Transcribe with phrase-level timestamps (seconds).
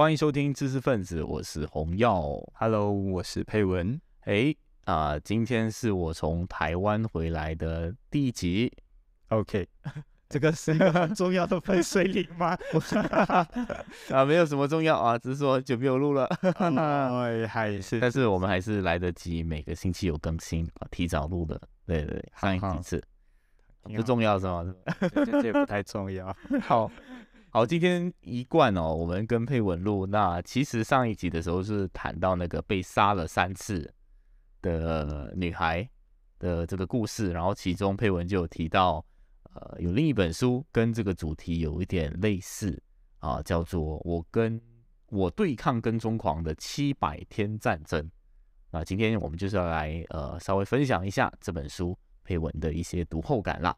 [0.00, 2.22] 欢迎收听知识分子，我是洪耀。
[2.54, 4.00] Hello，我是佩文。
[4.22, 4.54] 哎
[4.86, 8.72] 啊、今天是我从台湾回来的第一集。
[9.28, 9.68] OK，
[10.26, 12.56] 这个是一个很重要的分水岭吗？
[14.10, 16.24] 啊，没有什么重要啊，只是说久没有录了。
[16.54, 21.60] 哎， 还是但是我们还是来得及，每个星期有更新啊，提早录的。
[21.86, 23.04] 对对对，上一几次
[23.82, 24.64] 不重要是吗？
[24.98, 26.34] 这这这不太重要。
[26.62, 26.90] 好，
[27.52, 30.06] 好，今天一贯哦，我们跟佩文录。
[30.06, 33.92] 那其实上一集的时候是谈到那个被杀了三次
[34.62, 35.88] 的女孩
[36.38, 39.04] 的这个故事，然后其中佩文就有提到，
[39.52, 42.80] 呃，有另一本书跟这个主题有一点类似
[43.18, 44.60] 啊，叫做《我跟
[45.08, 48.00] 我对抗跟踪狂的七百天战争》。
[48.70, 53.76] 那今天我们就是要来呃稍微分享一下这本书佩文的一些读后感啦。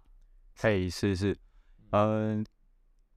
[0.58, 1.34] 嘿，是是，
[1.92, 2.44] 嗯、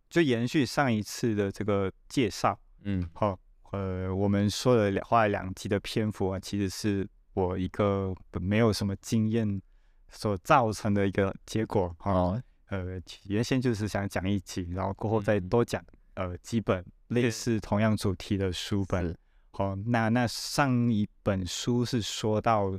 [0.09, 2.57] 就延续上一次的这个介绍。
[2.83, 3.37] 嗯好、
[3.71, 9.61] 呃，我们说了两花了两集的篇幅啊，其实是我一个没有什么经验
[10.09, 11.93] 所造成的一个结果。
[11.99, 19.07] 哈、哦，呃，原先就是想讲一集，然后过后再嗯多讲呃几本类似同样主题的书本。
[19.07, 19.17] 是
[19.51, 22.77] 好、那那上一本书是说到，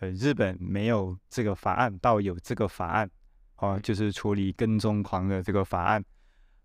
[0.00, 3.10] 呃，日本没有这个法案，到有这个法案，
[3.58, 6.04] 哦、嗯就是处理跟踪狂的这个法案。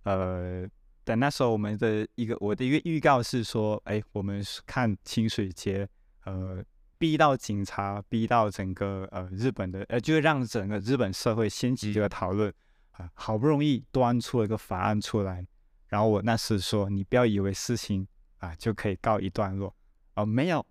[0.04, 0.68] 呃，
[1.04, 5.88] 但那时候我们的一个我的一个预告是说，哎，我们是看清水节，
[6.26, 6.64] 呃，
[6.98, 12.10] 逼到警察，逼到整个呃日本的，呃，就是让整个日本社会掀起这个嗯。
[12.10, 12.54] 讨论
[12.92, 15.46] 啊、好不容易端出了一个法案出来，
[15.88, 18.06] 然后我那时说，你不要以为事情
[18.38, 19.74] 啊就可以告一段落，
[20.16, 20.64] 哦，没有，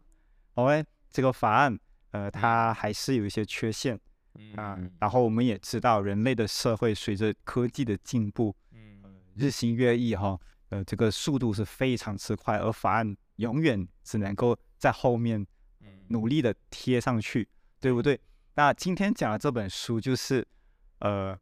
[0.55, 1.77] 哦，哎，这个法案，
[2.11, 3.97] 呃，它还是有一些缺陷
[4.55, 4.77] 啊。
[4.78, 5.11] 嗯然。
[5.11, 8.59] 后我们也知道，人类的社会随着科技的进步，嗯
[9.36, 15.47] 日新月异哈，呃，这个速度是非常之快，而法案永远只能够在后面
[16.09, 17.48] 努力的贴上去，
[17.81, 18.20] 对不对？
[18.55, 20.47] 那今天讲的这本书就是，
[20.99, 21.38] 呃，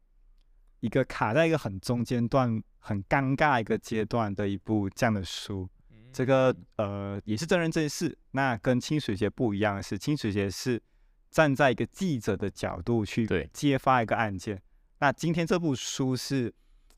[0.79, 5.69] 一个卡在一个很中间段、很尴尬一个阶段的一部这样的书。
[6.11, 10.81] 这个呃也是真人真事，那跟清水节不一样的是，清水节是
[11.29, 14.59] 站在一个记者的角度去揭发一个案件。
[14.99, 16.51] 那今天这部书是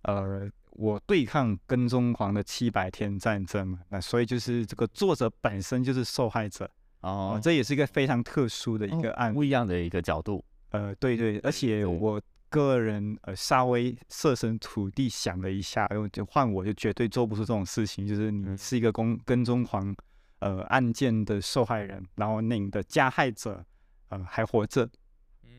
[0.04, 6.66] 呃我对抗跟踪狂的七百天战争嘛，那所以就是这个作者本身就是受害者。
[7.02, 9.34] 哦哦，，这也是一个非常特殊的一哦个案。
[9.34, 18.58] 不一样的一个角度，呃，对对，而且我个人呃稍微设身处地想了一下，然后就换我就绝对做不出这种事情，就是你嗯。
[18.58, 19.96] 是一个公跟踪狂
[20.40, 23.66] 呃案件的受害人，然后那你的加害者
[24.09, 24.88] 呃还活着，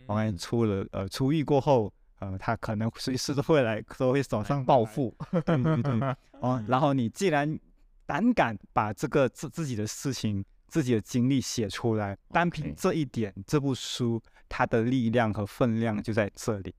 [0.06, 1.92] 我看出了呃出狱过后。
[2.22, 5.12] 呃，他可能随时都会来，都会走上来暴富，
[5.44, 7.58] 对对对， 哦，然后你既然
[8.06, 16.72] 胆敢把这个自自己的事情、自己的经历写出来，单凭这一点，这部书它的力量和分量就在这里，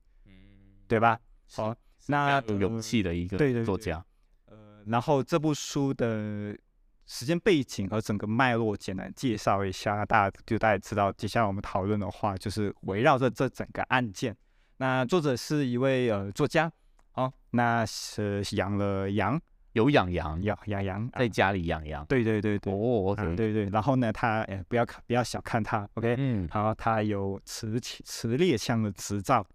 [0.88, 1.20] 对吧？
[1.52, 4.02] 好，那有勇气的一个作家，
[4.46, 6.56] 呃，然后这部书的
[7.04, 14.34] 时间背景和整个脉络简单介绍一下，大家就大家知道，接下来我们讨论的话就是围绕着这整个案件。
[14.78, 16.70] 那作者是一位呃作家，
[17.14, 19.40] 哦，那是养了羊，
[19.72, 21.18] 有养羊，养养羊，啊。
[21.20, 22.04] 在家里养羊。
[22.06, 26.48] 对对对对，哦对对，然后呢，他哎不要看不要小看他，OK，嗯。
[26.50, 29.46] 好，他有持起持猎枪的执照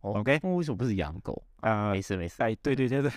[0.00, 1.42] ，OK，为什么不是养狗？
[1.60, 3.10] 啊没，事没事，哎，对对对对，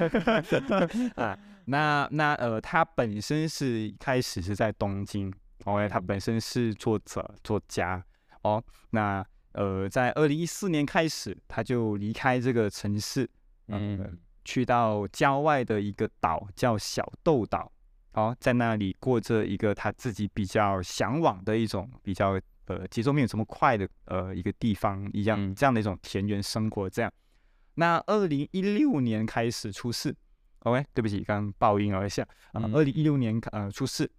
[1.23, 5.31] 啊，那那呃，他本身是一开始是在东京
[5.65, 6.05] ，OK，他嗯。
[6.07, 8.03] 本身是作者作家
[8.41, 13.29] 哦，那呃，在二零一四年开始，他就离开这个城市，
[13.67, 14.19] 嗯、嗯。
[14.45, 17.71] 去到郊外的一个岛叫小豆岛，
[18.11, 25.55] 哦，在那里过着一个他自己比较向往的一种比较呃节奏没有这么快的呃一个地方一样、嗯。
[25.55, 27.09] 这样的一种田园生活这样。
[27.75, 30.13] 那二零一六年开始出事
[30.59, 32.21] ，OK，对不起，刚刚爆音了一下。
[32.51, 32.73] 啊，嗯。
[32.73, 34.11] 二零一六年呃出事，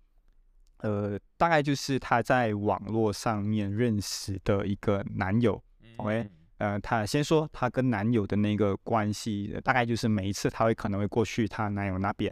[0.84, 5.58] 呃，大概就是她在网络上面认识的一个男友
[5.96, 6.28] ，OK，
[6.58, 12.30] 呃，她先说她跟男友的那个关系，呃大概就是每一次她会可能会过去她男友那边，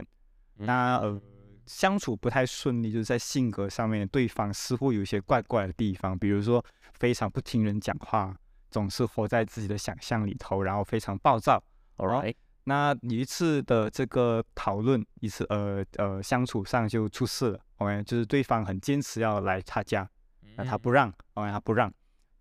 [0.59, 1.19] 嗯那呃
[1.65, 6.63] 相处不太顺利，就是在性格上面，对方似乎有一些怪怪的地方，比如说
[6.99, 8.37] 非常不听人讲话，
[8.69, 11.63] 总是活在自己的想象里头，然后非常暴躁。
[11.97, 12.35] ，All right，
[12.65, 20.09] 那一次的这个讨论，一次呃呃相处上就出事了，OK，就是对方很坚持要来他家，
[20.55, 21.93] 那他不让，OK，他不让，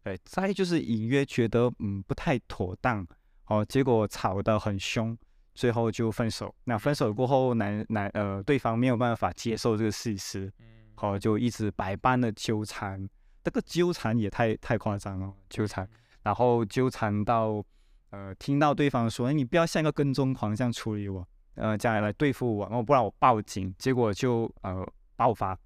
[0.04, 3.06] 对，再就是隐约觉得嗯不太妥当，
[3.46, 5.16] 哦，结果吵得很凶，
[5.54, 6.54] 最后就分手。
[6.64, 10.52] 那分手过后，男男呃对方没有办法接受这个事实，
[10.94, 13.08] 好就一直百般的纠缠。
[13.44, 15.88] 这个纠缠也太太夸张了，纠缠，
[16.22, 17.60] 然后纠缠到
[18.12, 24.86] 呃听到对方说：“你不要像一个跟踪狂这样处理我，呃这样来对付我，然后不然我报警。”结果就呃
[25.16, 25.58] 爆发，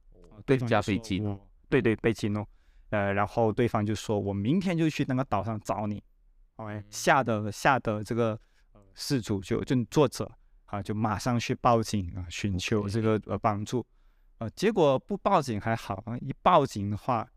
[0.44, 1.22] 对方加飞机，
[1.69, 2.46] 对对被激怒，
[2.90, 6.02] 呃然后对方就说：“我明天就去那个岛上找你。”
[6.56, 8.38] OK，吓得吓得这个
[8.94, 10.31] 事主就就作者
[10.66, 13.84] 啊，就马上去报警啊，寻求这个呃帮助，
[14.38, 17.28] 呃，结果不报警还好啊，一报警的话，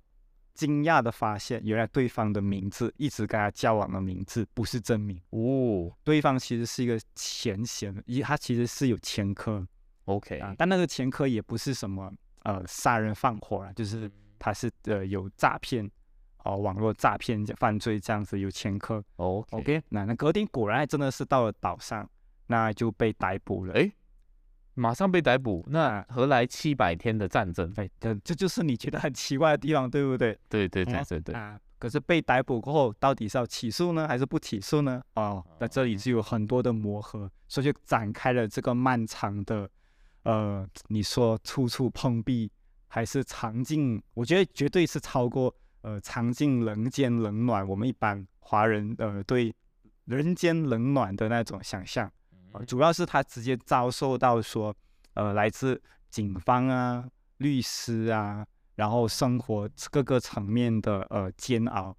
[0.68, 9.66] 惊讶的发现原来对方的名字一直跟他交往的名字不是真名哦，对方其实是一个前嫌，一他其实是有前科
[10.06, 12.12] ，OK 啊，但那个前科也不是什么
[12.44, 15.90] 呃杀人放火啊，就是他是呃有诈骗。
[16.46, 19.04] 哦，网络诈骗犯罪这样子有前科。
[19.18, 22.10] OK，那那格丁果然还真的是到了岛上，
[22.48, 23.74] 那就被逮捕了。
[23.74, 23.92] 哎，
[24.80, 27.72] 马上被逮捕，那何来七百天的战争？
[27.76, 30.38] 哎，这这就是你觉得很奇怪的地方，对不对？
[30.50, 31.36] 对对对对对。
[31.36, 35.02] 啊，可是被逮捕过后，到底是要起诉呢，还是不起诉呢？
[35.16, 39.70] 哦，那这里就有很多的磨合，所以就展开了这个漫长的，
[40.24, 42.52] 呃，你说处处碰壁，
[42.88, 44.02] 还是尝尽？
[44.14, 45.54] 我觉得绝对是超过。
[45.82, 49.56] 呃，尝尽人间冷暖，我们一般华人呃对
[50.04, 52.12] 人间冷暖的那种想象，
[52.68, 54.76] 主要是他直接遭受到说，
[55.14, 57.08] 呃，来自警方啊、
[57.38, 61.96] 律师啊，然后生活各个层面的呃煎熬。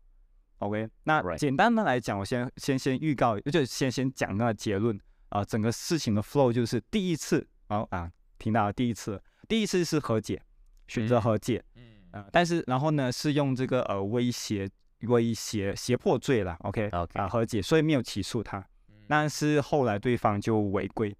[0.58, 4.98] OK，那简单的来讲，我先先先预告，就先先讲那个结论
[5.30, 10.42] 啊，整个事情的 flow 就是第一次，哦啊，听到第一次，第一次是和解，
[10.86, 11.64] 选择和解。
[12.12, 14.68] 呃，但是然后呢，是用这个呃威胁、
[15.02, 18.62] 威胁、胁迫罪了，OK，啊和解，所以没有起诉他。
[19.10, 21.12] 但是后来对方就违规，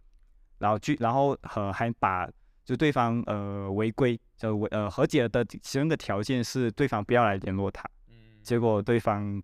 [0.59, 2.31] 然后据然后和还把
[2.65, 7.85] 就对方呃违规，就违呃和解的其中的条件是对方不要来联络他。
[8.45, 9.43] 结果对方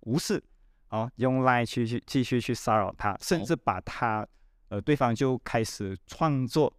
[0.00, 0.44] 无视，
[0.90, 4.28] 哦，用赖去去继续去骚扰他，甚至把他
[4.68, 6.70] 呃对方就开始创作。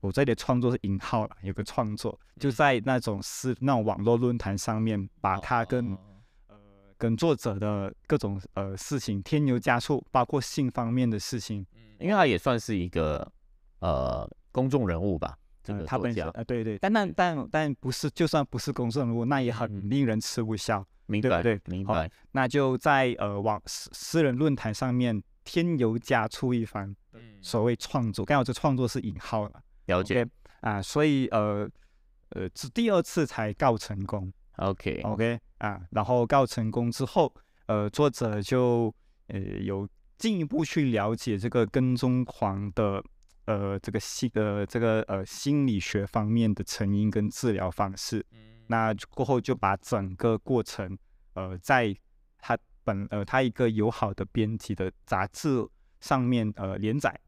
[0.00, 5.98] 我这里创作是引号了，有个创作就在那种是那种网络论坛上面，把他跟呃
[6.98, 11.66] 跟作者的各种呃事情添油加醋，包括性方面的事情，
[11.98, 13.30] 因为他也算是一个
[13.80, 22.10] 呃公众人物吧，这个他本身呃对对，但但但但不是，就算不是公众人物，那也很令人吃不消，明白对，明白。
[22.32, 29.62] 那就在呃网私私人论坛上面添油加醋一番，嗯所谓创作，刚好这创作是引号了。
[29.86, 30.26] 了解
[30.60, 31.68] 啊，所以呃
[32.30, 34.32] 呃，是第二次才告成功。
[34.56, 37.32] OK OK 啊，然后告成功之后，
[37.66, 38.94] 呃，作者就
[39.28, 39.88] 呃有
[40.18, 43.02] 进一步去了解这个跟踪狂的
[43.46, 48.24] 呃这个心呃这个呃心理学方面的成因跟治疗方式。
[48.66, 50.98] 那过后就把整个过程
[51.34, 51.96] 呃在
[52.38, 55.66] 他本呃他一个友好的编辑的杂志
[56.00, 57.18] 上面呃连载。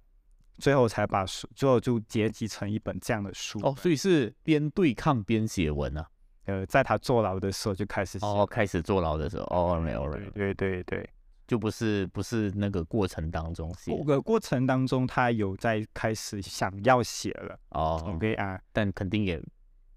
[0.60, 6.04] 最后才把书，最后就结集成一本这样的书哦，所以是边对抗边写文啊。
[6.49, 11.11] 呃，在他坐牢的时候就开始哦，开始坐牢的时候哦，没有对对对对，
[11.47, 19.41] 就不是不是那个过程当中写，个过程当中他有在开始想要写了哦，OK 啊，但肯定也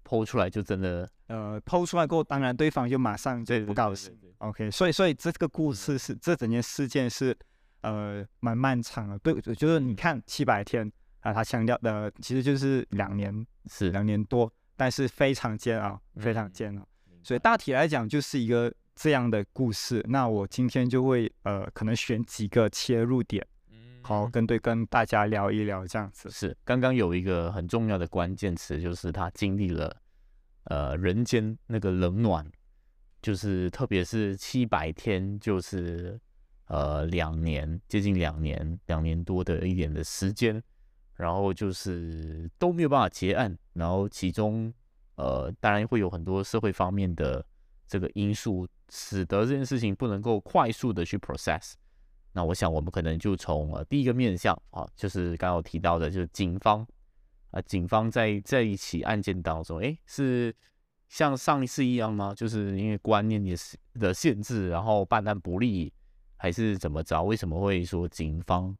[0.04, 7.36] 剖出来就真的呃剖出来过后，当然对方就马上就不高兴，OK，所以所以这个故事是这整件事件是。
[7.84, 13.90] 呃，蛮漫长的，对，就是你看七百天啊，他强调的其实就是两年，是。
[13.90, 16.88] 两年多，但是非常煎熬，非常煎熬。
[17.22, 20.04] 所以大体来讲就是一个这样的故事。
[20.08, 23.46] 那我今天就会呃，可能选几个切入点，
[24.02, 26.28] 好跟对跟大家聊一聊这样子。
[26.30, 29.96] 是，刚刚有一个很重要的关键词，就是他经历了
[30.64, 32.50] 呃人间那个冷暖，
[33.20, 36.20] 就是特别是七百天，就是。
[36.66, 40.62] 呃，两年接近两年，两年多的一点的时间，
[41.16, 44.72] 然后就是都没有办法结案，然后其中
[45.16, 47.44] 呃，当然会有很多社会方面的
[47.86, 51.72] 这个因素，使得这件事情不能够快速的去 process。
[52.32, 56.86] 那我想我们可能就从呃第一个面向啊，就是刚刚提到的，就是警方
[57.50, 60.54] 啊，警方在这一起案件当中，哎，是
[61.08, 62.34] 像上一次一样吗？
[62.34, 65.92] 就是因为观念也是的限制，然后办案不力。
[66.36, 67.22] 还是怎么着？
[67.22, 68.76] 为什么会说警方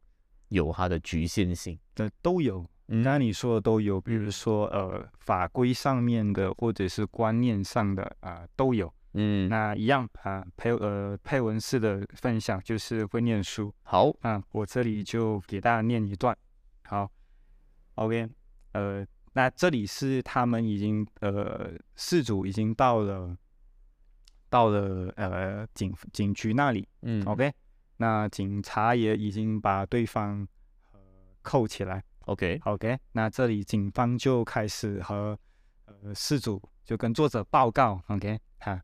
[0.48, 1.78] 有它的局限性？
[1.94, 2.68] 呃，都有。
[3.00, 8.92] 刚刚你说的都有，比如说呃法规上面的，或者是观念上的啊，都有。
[9.14, 13.72] 嗯，那一样啊，配呃配文式的分享就是会念书。
[13.82, 16.36] 好，啊，我这里就给大家念一段。
[16.84, 17.10] 好
[17.94, 18.28] ，OK，
[18.72, 23.36] 呃，那这里是他们已经呃事主已经到了
[24.50, 27.52] 到了呃警警局那里，嗯，OK，
[27.96, 30.46] 那警察也已经把对方
[30.92, 31.00] 呃
[31.42, 32.02] 扣起来。
[32.26, 35.38] ，OK，OK，那这里警方就开始和
[35.86, 38.82] 呃事主就跟作者报告，OK，哈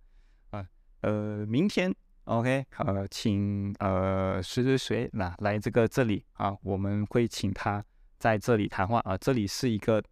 [0.50, 0.66] 啊
[1.00, 7.84] 呃明天 OK 呃请呃谁谁谁那来这个这里啊，我们会请他
[8.18, 10.02] 在这里谈话啊，这里是一个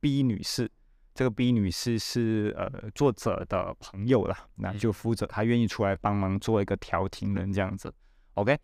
[0.00, 0.70] B 女士。
[1.14, 7.90] 这个 B 女士是呃作者的朋友啦，那就负责她愿意出来帮忙做一个调停人这样子
[8.34, 8.58] ，OK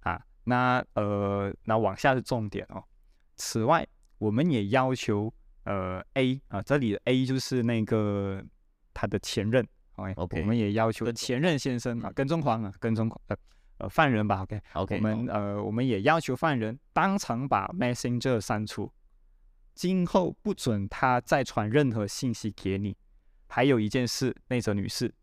[0.00, 2.82] 啊，那呃那往下是重点哦，
[3.38, 3.86] 此外，
[4.18, 5.32] 我们也要求
[5.64, 8.44] 呃 A 啊，这里的 A 就是那个
[8.92, 13.36] 他的前任，OK，, OK 我们也要求前任先生啊嗯，跟踪狂啊，跟踪狂呃
[13.78, 18.92] 呃犯人吧，OK，OK，我们呃我们也要求犯人当场把 Messenger 删除，
[19.74, 22.96] 今后不准他再传任何信息给你。
[23.50, 25.14] 还有一件事，内泽女士，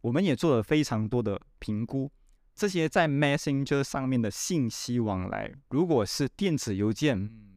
[0.00, 2.10] 我们也做了非常多的评估，
[2.54, 7.55] 这些在 Messenger 上面的信息往来，如果是电子邮件，嗯，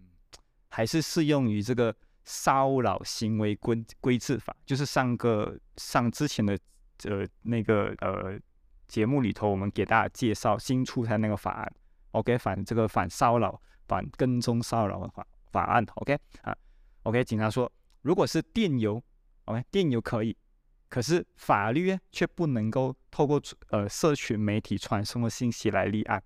[0.69, 1.95] 还是适用于这个
[2.25, 6.57] 骚扰行为规规制法，就是上个上之前的
[7.05, 8.39] 呃那个呃
[8.87, 11.73] 节目里头，我们给大家介绍新出台那个法案
[12.11, 16.55] ，OK 反这个反骚扰、反跟踪骚扰的法法案，OK 啊
[17.03, 17.71] ，OK 警察说，
[18.01, 19.01] 如果是电邮
[19.45, 20.35] ，OK 电邮可以。
[20.87, 26.19] 可是法律却不能够透过呃社群媒体传送的信息来立案，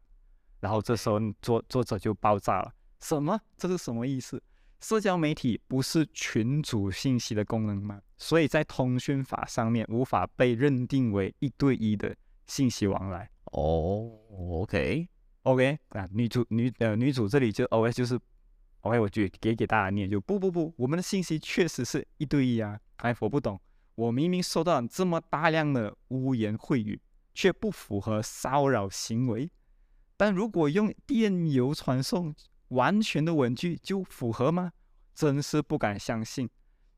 [0.61, 2.73] 然后这时候作作者就爆炸了，
[3.03, 3.39] 什么？
[3.57, 4.41] 这是什么意思？
[4.79, 8.01] 社交媒体不是群组信息的功能吗？
[8.17, 12.15] 所以在通讯法上面无法被认定为一对一的
[12.47, 13.29] 信息往来。
[13.51, 14.09] 哦
[14.61, 18.19] ，OK，OK 啊，女主女呃女主这里就 OS 就是
[18.81, 22.79] OK，我就给给大家念，就不不不，我们的信息确实是一对一啊。
[22.97, 23.59] 哎，我不懂，
[23.95, 26.99] 我明明收到这么大量的污言秽语，
[27.33, 29.49] 却不符合骚扰行为，
[30.17, 32.33] 但如果用电邮传送，
[32.73, 34.71] 完全的文具就符合吗？
[35.13, 36.49] 真是不敢相信。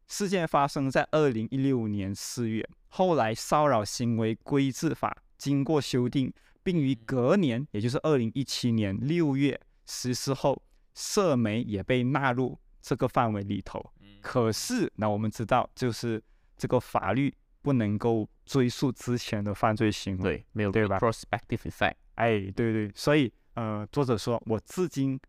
[0.08, 6.32] 事件发生在二零一六年四月，后来骚扰行为规制法经过修订，
[6.64, 10.62] 并于隔年，也就是二零一七年六月实施后，
[10.94, 13.84] 社媒也被纳入这个范围里头。
[14.22, 16.24] 可是，那我们知道，就是
[16.56, 20.38] 这个法律不能够追溯之前的犯罪行为。
[20.38, 25.20] 对，没有对吧 prospective effect，哎，对对，所以呃，作者说我至今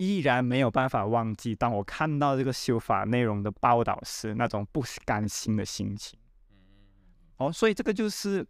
[0.00, 6.18] 依然没有办法忘记，当我看到这个修法内容的报道时，那种不甘心的心情。
[7.36, 8.46] 哦，所以这个就是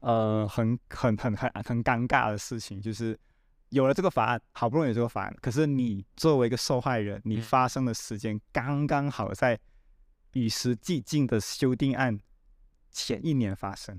[0.00, 3.18] 呃很很很很很尴尬的事情，就是
[3.70, 9.58] 有了这个法案，好不容易有这个法案，可是你作为一个受害人，你嗯发生的时间刚刚好在
[10.34, 12.20] 与时俱进的修订案
[12.90, 13.98] 前一年发生。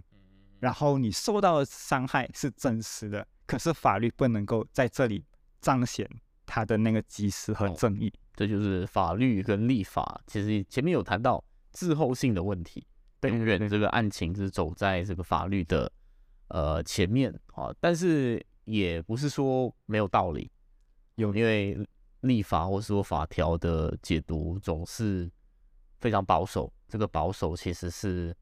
[0.59, 5.25] 然后你受到的伤害是真实的，可是法律不能够在这里
[5.59, 6.07] 彰显
[6.51, 8.11] 它的那个及时和哦正义。
[8.35, 10.21] 这就是法律跟立法。
[10.27, 11.41] 其实前面有谈到
[11.71, 12.85] 滞后性的问题，
[13.21, 15.89] 对永远这个案情是走在这个法律的
[16.49, 20.51] 呃前面啊，但是也不是说没有道理，
[21.15, 21.77] 有因为
[22.21, 25.29] 立法或是说法条的解读总是
[25.99, 28.35] 非常保守，这个保守其实是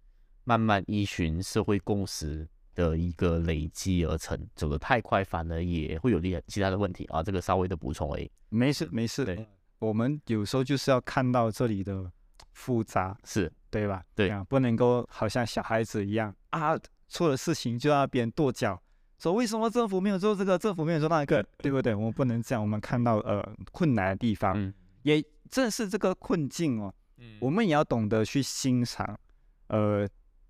[0.46, 2.48] 慢慢依循社会共识
[2.80, 7.22] 的一个累积而成，走得太快反而也会有其其他的问题啊。
[7.22, 8.32] 这个稍微的补充而已。
[8.48, 9.46] 没事没事，对
[9.80, 12.10] 我们有时候就是要看到这里的
[12.54, 14.02] 复杂，是，对吧？
[14.16, 18.82] 对啊，不能够好像小孩子一样啊，出了事情就要别人跺脚，
[19.18, 21.94] 说为什么政府没有做这个，政府没有做那个，对不对？
[21.94, 26.94] 我们不能这样，我们看到呃困难的地方，嗯也正是这个困境哦，
[27.40, 29.20] 我们也要懂得去欣赏，
[29.68, 30.08] 呃，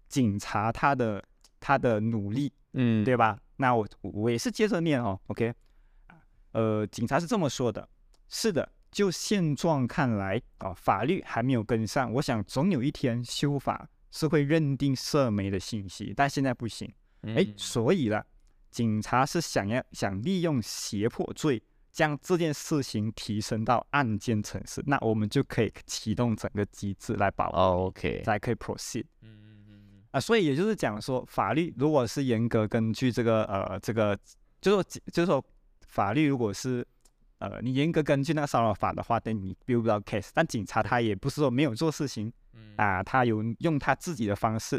[0.07, 1.23] 警察他的
[1.59, 3.37] 他的努力，嗯，对吧？
[3.57, 5.53] 那我我也是接着念哦，OK，
[6.53, 7.87] 呃，警察是这么说的，
[8.27, 16.87] 是的，就现状看来啊、法律还没有跟上，我想总有一天修法是会认定社媒的信息，但现在不行，
[17.23, 17.53] 哎，嗯。
[17.57, 18.25] 所以了，
[18.71, 21.61] 警察是想要想利用胁迫罪。
[21.91, 29.03] 将这件事情提升到案件层次，那我们就可以启动整个机制来保护你，OK，才可以 proceed
[30.11, 30.19] 啊。
[30.19, 34.17] 所以也就是讲说，法律如果是严格根据这个呃这个，
[34.61, 35.43] 就是说就是说
[35.87, 36.85] 法律如果是
[37.39, 40.29] 呃你严格根据那个骚扰法的话，那你 build 不到 case。
[40.33, 44.75] 但警察他也不是说没有做事情嗯啊，他有用他自己的方式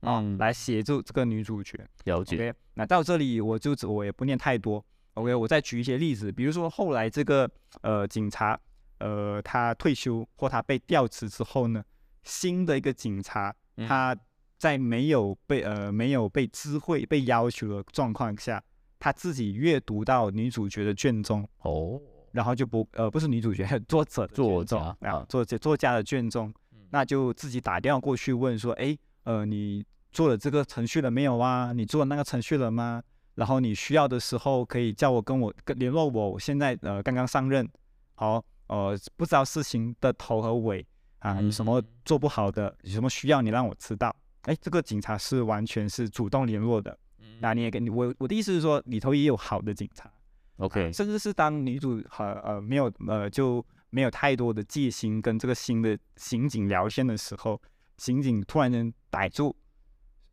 [0.00, 1.78] 啊，嗯来协助这个女主角。
[2.04, 4.84] 了解那到这里我就我也不念太多。
[5.14, 8.58] OK，我再举一些例子，比如说后来这个呃警察
[8.98, 11.82] 呃他退休或他被调职之后呢，
[12.22, 14.14] 新的一个警察嗯他
[14.58, 18.62] 在没有被呃没有被知会被要求的状况下，
[18.98, 22.00] 他自己阅读到女主角的卷宗，哦，
[22.32, 26.52] 然后就不呃不是女主角， 作者的作者啊啊作者作家的卷宗，
[26.90, 31.72] 那就自己打电话过去问说，哎呃你做了这个程序了没有啊？
[31.74, 33.02] 你做了那个程序了吗？
[33.34, 37.68] 然后你需要的时候可以叫我跟我跟联络我，我现在呃刚刚上任，
[38.14, 40.86] 好呃不知道事情的头和尾
[41.18, 44.16] 啊，有什么嗯做不好的，有什么需要你让我知道。
[44.46, 46.98] 哎，这个警察是完全是主动联络的。
[47.40, 50.10] 那你也跟你我我的意思是说，里头也有好的警察
[50.56, 57.60] ，OK，甚至是当女主和呃没有呃就没有太多的戒心跟这个新的刑警聊天的时候，
[57.98, 59.54] 刑警突然间逮住，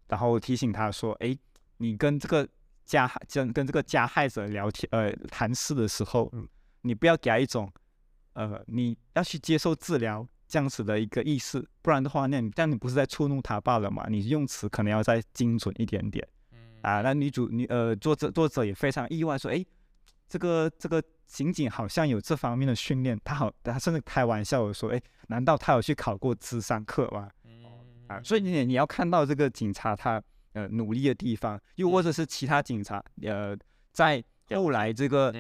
[0.07, 1.37] 然后提醒他说：“哎，
[1.77, 2.47] 你跟这个
[2.85, 6.31] 加害跟跟这个加害者聊天呃谈事的时候，
[6.83, 7.69] 你不要给他一种
[8.33, 14.05] 呃你要去接受治疗这样子的一个意思，不然的话，那你这样你不是在触怒他罢了嘛？
[14.07, 16.23] 你用词可能要再精准一点点。”
[16.83, 19.65] 啊，那女主女呃作者作者也非常意外说，哎，
[20.29, 27.31] 这个这个刑警好像有这方面的训练，他好他甚至开玩笑的说，诶，难道他有去考过智商课吗？
[28.05, 33.57] 啊，所以你也你要看到这个警察他呃努力的地方，又或者是其他警察呃
[33.91, 35.33] 在后来这个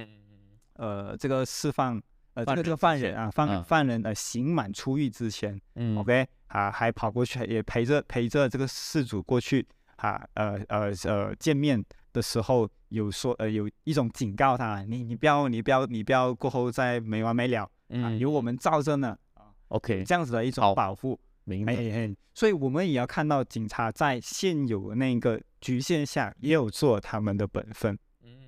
[0.73, 2.01] 呃这个释放
[2.33, 3.63] 呃这个这个犯人啊犯嗯。
[3.63, 5.97] 犯人呃刑满出狱之前，嗯。
[5.97, 9.65] OK 啊，还跑过去，也陪着陪着这个事主过去
[9.97, 18.19] 啊，呃呃呃见面的时候有说呃有一种警告他，你你不要你不要你不要过后再没完没了啊，嗯。
[18.19, 21.65] 有我们罩着呢啊，OK，这样子的一种保护，明。
[21.65, 27.97] 白，哎哎哎，所以我们也要看到警察在现有的那个局限下，也有做他们的本分，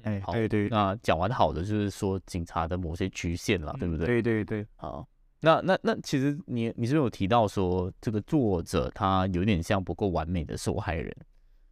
[0.06, 4.06] 哎，好对对那讲完好的就是说警察的某些局限了，对不对？
[4.06, 5.08] 对对对，好，
[5.42, 11.12] 那那那其实你你是不是有提到说这个作者他有点像不够完美的受害人，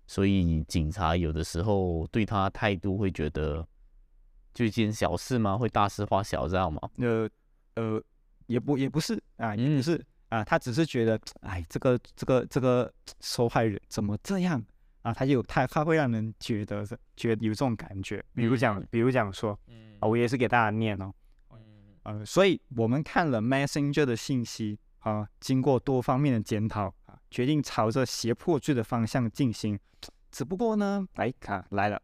[0.08, 3.66] 所以警察有的时候对他态度会觉得
[4.54, 5.58] 就一件小事吗？
[5.58, 6.82] 会大事化小这样吗？
[6.98, 7.30] 呃
[7.76, 8.04] 呃，
[8.48, 14.64] 也不也不是啊，也嗯不是啊，他只是觉得，哎，这个这个这个受害人怎么这样
[15.04, 15.14] 啊？
[15.14, 19.58] 他就他他会让人觉得是觉得有这种感觉，比如讲，比如讲说，
[20.00, 21.14] 啊，我也是给大家念哦，
[22.02, 29.80] 呃，所以我们看了 Messenger 的信息啊，经过多方面的检讨啊，决定朝着胁迫罪的方向进行。
[30.32, 32.02] 只不过呢，哎，看来了，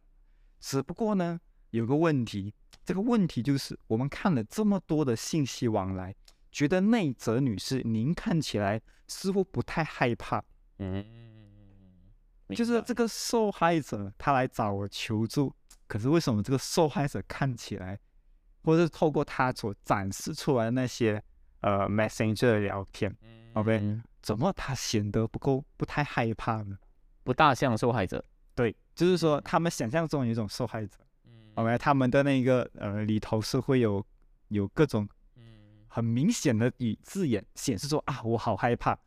[0.60, 1.40] 只不过呢，
[1.72, 2.54] 有个问题，
[2.86, 6.16] 这个问题就是我们看了这么多的信息往来，
[6.52, 10.44] 觉得内泽女士您看起来似乎不太害怕，
[10.78, 11.04] 嗯，
[12.56, 15.54] 就是这个受害者他来找我求助，
[15.88, 18.00] 可是为什么这个受害者看起来，
[18.64, 21.22] 或者是透过他所展示出来的那些
[21.62, 23.16] 呃 Messenger 的聊天
[23.54, 26.78] ，OK，嗯怎么他显得不够不太害怕呢？
[27.24, 28.24] 不大像受害者。
[28.56, 34.06] 对，就是说他们想象中有一种受害者嗯，OK，他们的那个呃里头是会有
[34.50, 35.08] 有各种
[35.88, 38.98] 很明显的语字眼显示说啊我好害怕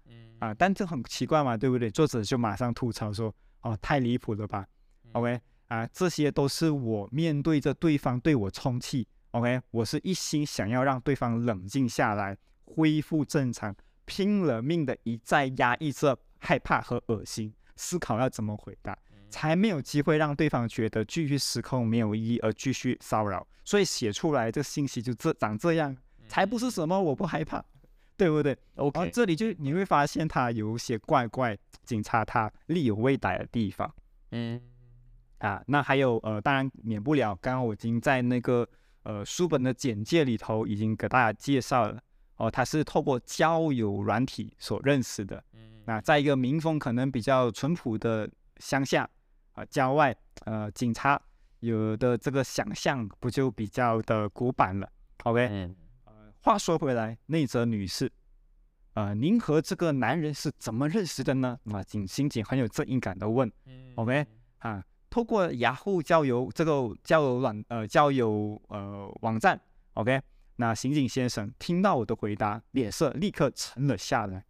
[0.43, 1.89] 啊，但这很奇怪嘛，对不对？
[1.89, 4.67] 作者就马上吐槽说哦太离谱了吧
[5.13, 13.73] ，OK 啊，这些都是我面对着对方对我充气，OK，我是一心想要让对方冷静下来，恢复正常，
[14.05, 18.99] 拼了命的一再压抑着害怕和恶心，思考要怎么回答，
[19.31, 27.65] 才没有机会让对方觉得继续失控没有意义而继续骚扰，所以写出来这信息就这长这样，才不是什么我不害怕，
[28.23, 28.53] 对不对？
[28.75, 33.93] 然后 OK，这里就你会发现他有一些怪怪，警察他力有未逮的地方。
[34.31, 34.61] 嗯
[35.39, 38.67] 啊，那还有呃，当然免不了，刚刚我已经在那个
[39.03, 42.01] 呃书本的简介里头已经给大家介绍了
[42.37, 45.43] 哦，他是透过交友软体所认识的。
[45.85, 49.09] 那在一个民风可能比较淳朴的乡下
[49.55, 51.21] 啊，郊外，呃，警察
[51.59, 54.89] 有的这个想象不就比较的古板了
[55.25, 55.75] ？OK，
[56.45, 58.11] 话说回来，内泽女士，
[58.95, 61.57] 呃，您和这个男人是怎么认识的呢？
[61.71, 63.51] 啊，警刑警很有正义感的问。
[63.95, 64.27] OK
[64.59, 69.61] 啊，透过雅虎交友这个交友软呃交友呃网站
[69.95, 70.21] ，OK，
[70.57, 74.45] 那刑警先生听到我的回答，脸色立刻沉了下来。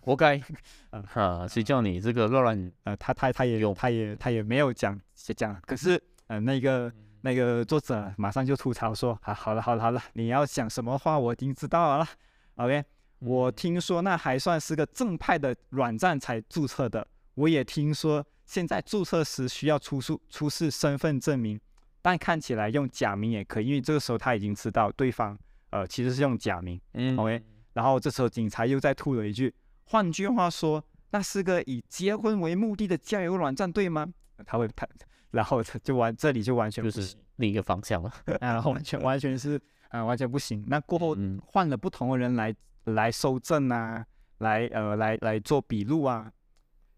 [0.00, 0.40] 活该
[0.90, 1.46] 嗯啊！
[1.46, 6.92] 谁叫你这个乱乱呃，他他他也有他也他也没有讲讲，可是呃那个
[7.28, 12.08] 那个作者马上就吐槽说啊，好了好了好了，你要讲什么话我已经知道了。
[12.54, 12.82] OK，
[13.18, 21.60] 我听说那还算是个正派的软站才注册的，我也听说现在注册时需要出示出示身份证明，
[22.00, 25.38] 但看起来用假名也可以，因为这个时候他已经知道对方
[25.68, 26.80] 呃其实是用假名。
[26.94, 27.42] 嗯 OK，
[27.74, 34.08] 然后这时候警察又再吐了一句：“换句话说，那是个以结婚为目的的交友软站，对吗？”
[34.46, 34.86] 他会他，
[35.30, 38.12] 然后他就完这里就完全就是另一个方向了。
[38.40, 40.64] 然后，完全完全是啊、完全不行。
[40.66, 44.04] 那过后嗯换了不同的人来来收证啊，
[44.38, 46.30] 来呃来来做笔录啊，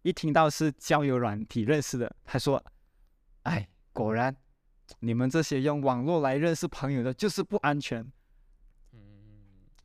[0.02, 2.62] 一听到是交友软体认识的，他说
[3.44, 4.34] ：“哎，果然
[5.00, 8.04] 你们这些用网络来认识朋友的，就是不安全。”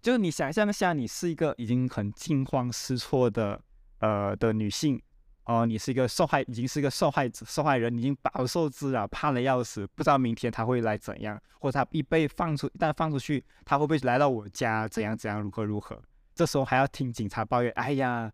[0.02, 3.60] 就是你想象一下，你是一个已经很惊慌失措的
[4.00, 5.02] 呃的女性，
[5.46, 16.02] 哦、你是一个受害，已经是一个受害者、受害人，已经饱受滋扰，怕的要死，不知道明天他会来怎样，或者他一被放出，一旦放出去，他会不会来到我家，怎样怎样，如何如何？
[16.34, 18.32] 这时候还要听警察抱怨，哎呀，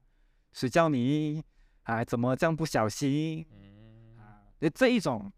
[0.54, 1.44] 谁叫你
[1.84, 3.46] 啊，怎么这样不小心？
[4.18, 4.40] 啊，
[4.74, 5.32] 这一种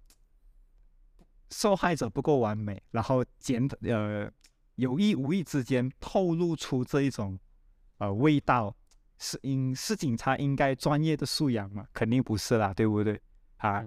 [1.50, 4.32] 受害者不够完美，然后检呃
[4.76, 7.40] 有意无意之间透露出这一种
[7.98, 8.76] 呃味道，
[9.18, 11.86] 是应是警察应该专业的素养吗？
[11.94, 13.20] 肯定不是啦，对不对？
[13.58, 13.86] 啊，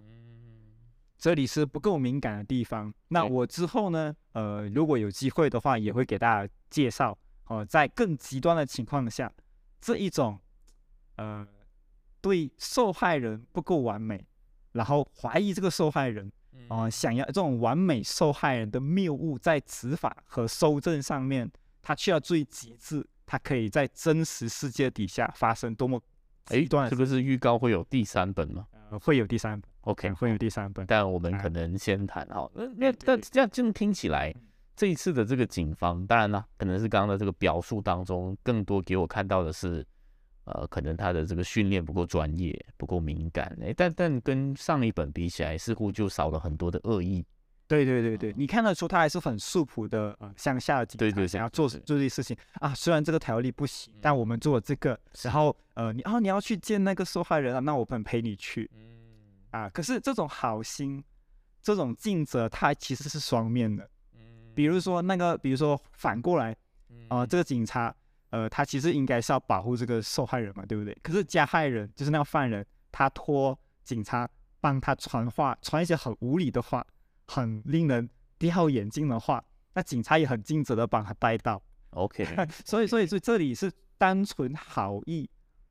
[1.19, 2.93] 这里是不够敏感的地方。
[3.09, 7.17] 那我之后呢，呃，如果有机会的话，也会给大家介绍
[7.49, 9.33] 哦、在更极端的情况下，
[9.81, 10.39] 这一种
[11.17, 11.47] 呃
[12.21, 14.27] 对受害人不够完美，
[14.73, 16.33] 然后怀疑这个受害人。
[16.69, 21.49] 哦、想要这种完美受害人的谬误，在执法和收证上面，
[21.83, 26.01] 他去到最极致，它可以在真实世界底下发生多么
[26.47, 30.87] 哎是不是预告会有第三本吗呃会有第三本，？OK，会有第三本。
[30.87, 32.49] 但我们啊可能先谈好。
[32.55, 34.33] 那那那这样听起来，
[34.77, 39.85] 这一次的这个警方，当然啦，可能是刚刚的这个表述当中，更多给我看到的是，
[40.45, 43.59] 呃，可能他的这个训练不够专业，不够敏感。
[43.61, 47.27] 哎，但但跟上一本比起来，似乎就少了很多的恶意。
[47.69, 52.75] 对对对对，你看得出他还是很素朴的呃乡下的警察，对对对想要做做这些事情啊。
[52.75, 58.71] 虽然这个条例不行，但我们做了这个，然后呃，你啊你要去见那个受害人啊，那我们陪你去
[59.51, 59.69] 啊。
[59.69, 61.03] 可是这种好心，
[61.61, 63.89] 这种尽责，它其实是双面的。
[64.55, 66.57] 比如说那个，比如说反过来，
[67.09, 67.95] 啊、这个警察，
[68.31, 70.97] 呃，他其实应该是要保护这个受害人嘛，对不对？
[71.03, 74.27] 可是加害人就是那个犯人，他托警察
[74.61, 76.87] 帮他传话，传一些很无理的话，
[77.27, 78.09] 很令人
[78.39, 81.63] 掉眼镜的话，那警察也很尽责的帮他带到。
[81.91, 82.25] OK，
[82.65, 85.29] 所以，所以，所以这里是单纯好意、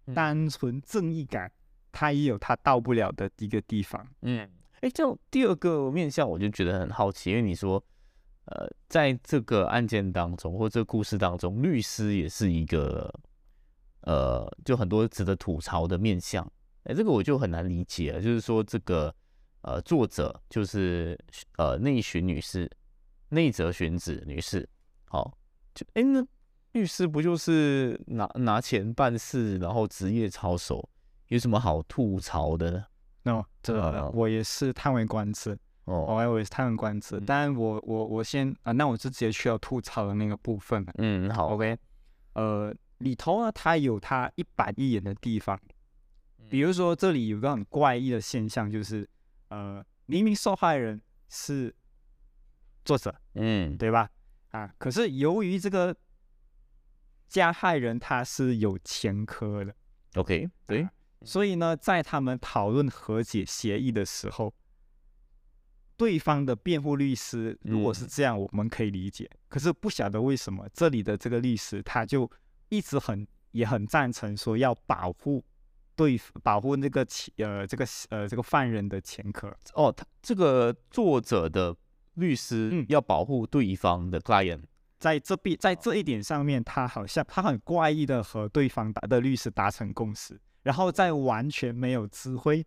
[0.07, 1.51] 嗯单纯正义感，
[1.91, 4.07] 他也有他到不了的一个地方。
[4.21, 4.47] 嗯，
[4.81, 7.83] 哎，这样第二个面向我就觉得很好奇，因为你说，
[8.45, 13.11] 呃，在这个案件当中或这个故事当中，律师也是一个，
[14.01, 16.43] 呃，就很多值得吐槽的面向。
[16.83, 19.13] 哎，这个我就很难理解了，就是说这个，
[19.65, 21.17] 呃，作者就是
[21.57, 22.69] 呃内寻女士，
[23.29, 24.67] 内泽寻子女士，
[25.05, 25.35] 好，
[25.73, 26.23] 就哎那
[26.73, 30.87] 律师不就是拿拿钱办事，然后职业操守，
[31.29, 32.85] 有什么好吐槽的呢？
[33.23, 35.57] 那、这呃我也是叹为观止。
[35.85, 37.17] 哦，我也是叹为观止。
[37.17, 40.93] 嗯但我我我先啊、那我就直接去到吐槽的那个部分了。
[40.97, 41.75] 嗯，好 OK，
[42.33, 45.59] 呃，里头呢，它有它一板一眼的地方，
[46.49, 49.07] 比如说这里有个很怪异的现象，就是
[49.55, 51.73] 呃，明明受害人是
[52.83, 54.09] 作者，嗯，对吧？
[54.49, 55.95] 啊，可是由于这个
[57.29, 59.73] 加害人他是有前科的
[60.15, 60.91] ，，OK，对啊，
[61.23, 64.53] 所以呢，在他们讨论和解协议的时候，
[65.95, 69.29] 对方的辩护律师如果是嗯这样，我们可以理解。
[69.47, 72.29] 可是不晓得为什么这里的这个律师他就
[72.67, 75.41] 一直很也很赞成说要保护
[75.95, 79.47] 对保护那个前呃这个呃这个犯人的前科。
[79.73, 81.75] 哦，他这个作者的
[82.15, 82.85] 律师嗯。
[82.89, 84.63] 要保护对方的 client，
[84.99, 92.65] 在这边在这一点上面，他好像他很怪异的和对方达的律师达成共识，然后在完全没有知会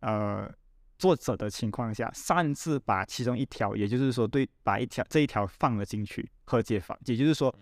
[0.00, 0.50] 呃
[0.98, 7.54] 作者的情况下，擅自把其中一条，也就是说对把一条这一条放了进去和解法，也就是说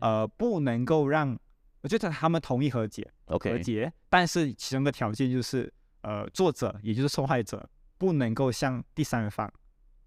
[0.00, 1.38] 呃不能够让，
[1.82, 9.52] 我觉得他们同意和解和 OK，解，但是其中的条件就是呃作者也就是受害者不能够向第三方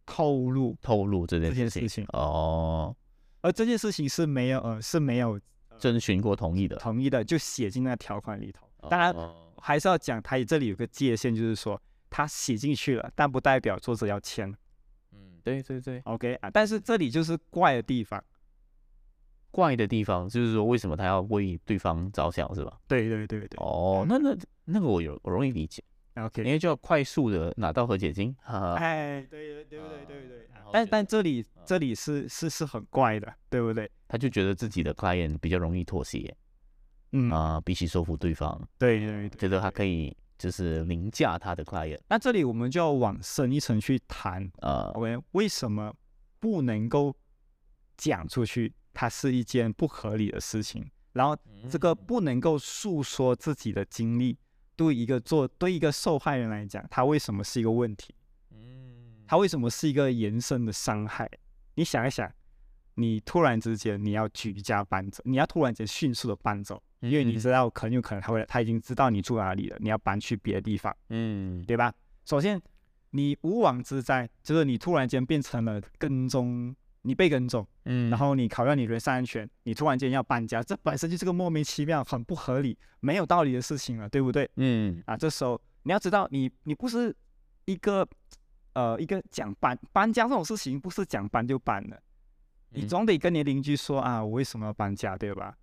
[0.06, 2.06] 透露，透露这件事事情。
[2.14, 2.96] 哦，
[3.42, 5.40] 而这件事情是没有呃是没有。
[5.80, 8.68] 征询过同意的，同意的就写进那条款里头。
[8.88, 14.48] 当然哦还是要讲，它这里有个界限，就是说他写进去了，但不代表作者要签。
[15.12, 18.24] 嗯，对对对，OK 啊，但是这里就是怪的地方，
[19.52, 22.80] 怪的地方，就是说为什么他要为对方着想，是吧？
[22.88, 23.58] 对对对对。
[23.58, 24.36] 哦，那那
[24.66, 25.84] 那个我有我容易理解
[26.16, 28.74] ，OK，因为就要快速的拿到和解金，哈哈。
[28.76, 30.48] 哎，对对对对对对。
[30.74, 33.92] 但但这里这里是是是很怪的，对不对？
[34.08, 36.34] 他就觉得自己的 client 比较容易妥协
[37.12, 39.38] 嗯，啊、比起说服对方，对对对。
[39.38, 45.94] 觉得他可以就是凌驾他的 client，那这里我们就要往深一层去谈，呃，我们为什么
[46.40, 47.14] 不能够
[47.98, 48.74] 讲出去？
[48.94, 51.38] 它是一件不合理的事情，然后
[51.70, 54.38] 这个不能够诉说自己的经历，
[54.76, 58.14] 对一个做对一个受害人来讲，他为什么是一个问题？
[58.52, 61.30] 嗯，它为什么是一个延伸的伤害？
[61.76, 62.30] 你想一想，
[62.96, 71.94] 你突然之间你要举家搬走，你要突然间迅速的搬走，因为你知道很有可能他会，他已经知道你住哪里了，你要搬去别的地方，嗯，对吧？
[72.26, 72.62] 首先，
[73.12, 84.50] 你无妄之灾，就是你突然间变成了跟踪，你被跟踪，嗯，然后你考虑你人身安全，你突然间要搬家，这本身就是个莫名其妙、很不合理、没有道理的事情了，对不对？
[84.58, 87.16] 嗯啊，这时候你要知道你，你不是
[87.66, 88.08] 一个
[88.74, 92.02] 呃一个讲搬搬家这种事情，不是讲搬就搬的，
[92.70, 95.56] 你嗯总得跟你邻居说啊，我为什么要搬家，对吧？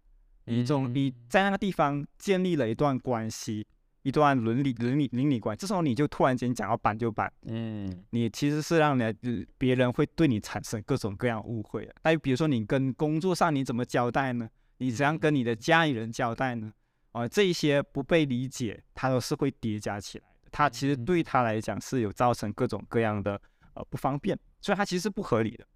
[0.46, 3.66] 你总你嗯在那个地方建立了一段关系，
[4.08, 11.94] 一段伦理伦理伦理关系，这时候你就突然间讲要搬就搬，嗯你其实是让人家呃别人会对你产生各种各样误会的。
[12.02, 14.48] 那比如说你跟工作上你怎么交代呢？
[14.78, 16.72] 你怎样跟你的家里人交代呢？
[17.12, 20.48] 啊、这一些不被理解，它都是会叠加起来的。
[20.50, 23.40] 它其实嗯对他来讲是有造成各种各样的
[23.74, 25.66] 呃不方便，所以它其实是不合理的。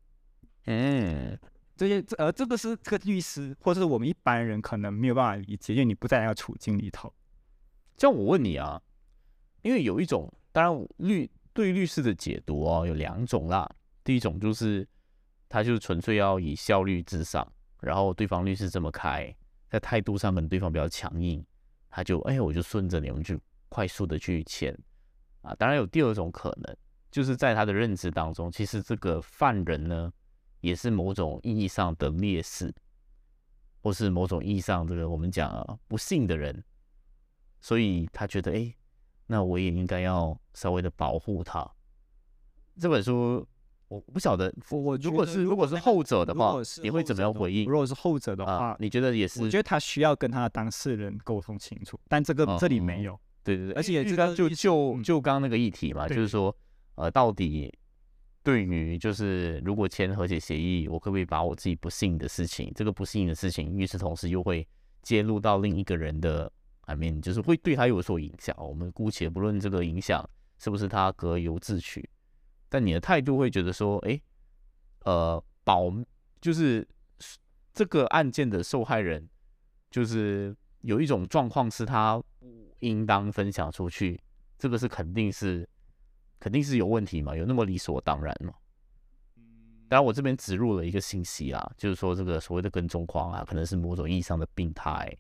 [0.67, 1.39] 嗯
[1.77, 7.13] 这些这而这个是这个律师或者是我们一般人可能没有办法理解，因为你不在那个处境里头。
[8.03, 8.83] 这样我问你啊，
[9.63, 13.73] 因为有一种，当然律对律师的解读哦有两种啦。
[14.03, 14.85] 第一种就是
[15.49, 17.47] 他就是纯粹要以效率至上，
[17.79, 19.33] 然后对方律师这么开，
[19.71, 21.47] 在态度上可能对方比较强硬，
[21.89, 23.39] 他就哎我就顺着你，们就
[23.69, 24.77] 快速的去签
[25.43, 25.55] 啊。
[25.55, 26.77] 当然有第二种可能，
[27.09, 30.13] 就是在他的认知当中，其实这个犯人呢
[30.61, 32.75] 也是某种意义上的劣势，
[33.81, 36.65] 或是某种意义上这个我们讲啊不幸的人。
[37.63, 38.75] 所以他觉得，哎，
[39.29, 41.67] 那我也应该要稍微的保护他。
[42.79, 43.47] 这本书
[43.89, 48.77] 我不晓得，我我如果是如果是后者的话，你会怎么样回应如果是后者的话，啊？
[48.81, 49.41] 你觉得也是？
[49.43, 53.19] 我觉得他需要跟他的当事人沟通清楚，但这个、哦这里没有。
[53.45, 56.55] 对对对，而且因为刚就就就刚刚那个议题嘛，就是说，
[56.95, 57.73] 呃，到底
[58.43, 64.67] 对于就是如果签和解协议，我可不可以把我自己不幸的事情，这个不幸的事情，与此同时又会
[65.03, 66.51] 揭露到另一个人的
[66.83, 68.55] ，I mean，就是会对他有所影响。
[68.59, 72.09] 我们姑且不论这个影响是不是他咎由自取，
[72.69, 74.21] 但你的态度会觉得说，哎，
[75.05, 75.93] 呃，保
[76.41, 76.87] 就是
[77.73, 79.29] 这个案件的受害人，
[79.91, 84.21] 就是有一种状况是他不应当分享出去，
[84.59, 85.69] 这个是肯定是
[86.39, 87.37] 肯定是有问题嘛？
[87.37, 88.53] 有那么理所当然吗？
[89.89, 95.15] 当然，我这边植入了一个信息啊，就是说这个所谓的跟踪狂啊，可能是某种意义上的病态。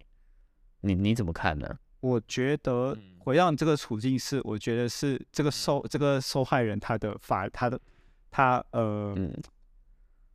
[0.83, 1.79] 你你怎么看呢？
[2.01, 3.17] 我觉得嗯。
[3.19, 7.81] 回到你这个处境是，我觉得是这个受这个受害人他的法他的
[8.31, 9.33] 他呃嗯。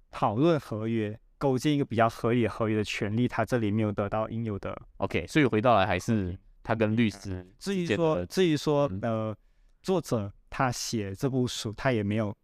[0.09, 4.75] 讨论合约构建一个比较合理的合约的权利，他这里没有得到应有的。
[4.97, 8.99] ，OK，所以回到来还是他跟律师嗯至于说至于说嗯。
[9.03, 9.37] 呃
[9.83, 12.35] 作者他写这部书，他也没有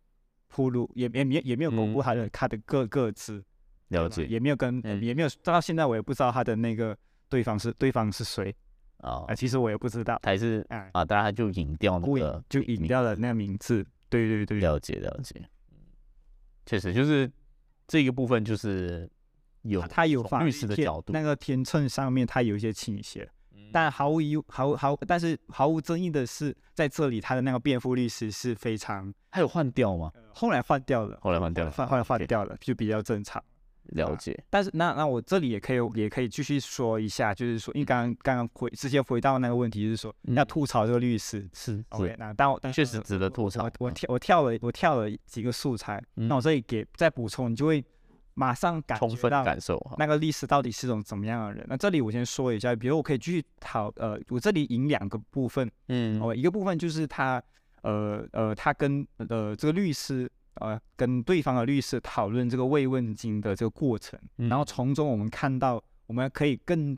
[0.47, 2.03] 铺路，也也没也没有公布嗯。
[2.03, 3.43] 他的他的各个字。
[3.89, 4.25] 了解。
[4.25, 5.01] 也没有跟、嗯。
[5.01, 6.97] 也没有到现在我也不知道他的那个
[7.33, 8.55] 对方是对方是谁？
[8.97, 15.43] 啊啊、，其实我也不知道，还是哎、啊，大家就引掉那个就引掉了那个名字，对对对，了解了解，
[16.67, 17.29] 确实就是
[17.87, 19.09] 这个部分就是
[19.63, 23.69] 有他他有律律师的角度，那个天秤上面他有一些倾斜，嗯。
[23.73, 30.11] 但毫无疑毫毫但是毫无争议的是，在这里他的那个辩护律师是非常他有换掉吗？
[30.33, 33.43] 后来换掉了，后来换掉了，换后来换 OK，掉了，就比较正常。
[33.89, 40.35] 了解，但是那那我这里也可以也可以继续说一下，就是说，因为刚刚刚刚回直接回到那个问题就是说嗯。
[40.35, 41.47] 要吐槽这个律师。
[41.53, 46.41] 是 OK，是，那但我但确实值得吐槽我我跳我跳了我跳了几个素材，那我嗯。
[46.41, 47.83] 这里给再补充，你就会
[48.33, 51.65] 马上感充分觉到感受哈，那个律师到底是种怎么样的人。
[51.69, 56.19] 那这里我先说一下，比如我可以继续讨呃，我这里引两个部分，嗯。
[56.21, 57.41] 哦，一个部分就是他
[57.83, 66.97] 呃呃，他跟呃这个律师呃跟对方的律师讨论这个慰问金的这个过程，然后嗯从中我们看到，我们可以更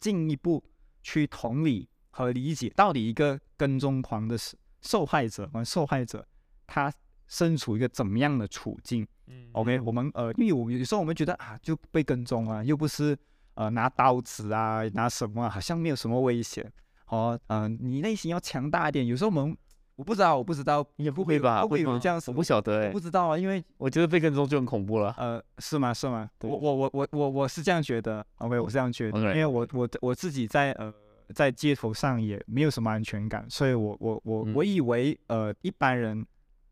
[0.00, 0.62] 进一步
[1.02, 6.26] 去同理和理解，到底一个跟踪狂的受受害者和受害者，
[6.66, 6.92] 他
[7.26, 13.16] 身处一个怎么样的处境，嗯，OK，我们呃，因为我们有时候我们觉得啊，就被跟踪啊，又不是
[13.54, 16.70] 呃拿刀子啊，拿什么，好像没有什么危险。
[17.06, 19.06] 哦，嗯，你内心要强大一点。
[19.06, 19.56] 有时候我们
[19.96, 21.62] 我不知道，我不知道，也不会吧？
[21.62, 25.14] 不会有这样子，我不晓得哎，不知道啊，因为我觉得被跟踪就很恐怖了。
[25.18, 25.94] 呃，是吗？
[25.94, 26.28] 是吗？
[26.42, 28.24] 我我我我我我是这样觉得。
[28.38, 30.92] OK，我这样觉得，因为我我我自己在呃
[31.32, 36.24] 在街头上也没有什么安全感，所以我我我我以为呃一般人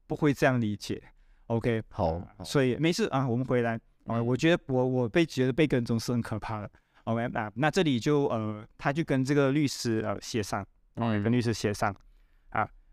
[0.06, 1.02] 不会这样理解。
[1.46, 3.78] OK，好，所以没事啊，我们回来。
[4.06, 6.68] 啊，我觉得我我被觉得被跟踪是很可怕的。
[7.04, 10.66] OK，那那这里就呃，他就跟这个律师呃协商。
[10.96, 11.96] 嗯，跟律师协商啊，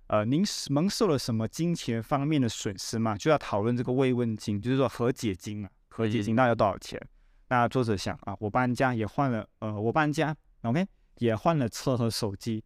[0.10, 3.16] 呃，您蒙受了什么金钱方面的损失吗？
[3.16, 7.00] 就要讨论这个慰问金，就是说和解金啊，和解金那要多少钱？
[7.48, 10.84] 那作者想啊，我搬家也换了，呃，我搬家，OK，
[11.20, 12.64] 也换了车和手机，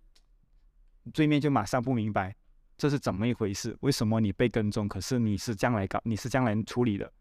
[1.12, 2.34] 对面就马上不明白
[2.78, 3.76] 这是怎么一回事？
[3.82, 4.88] 为什么你被跟踪？
[4.88, 7.12] 可是你是将来搞，你是将来处理的？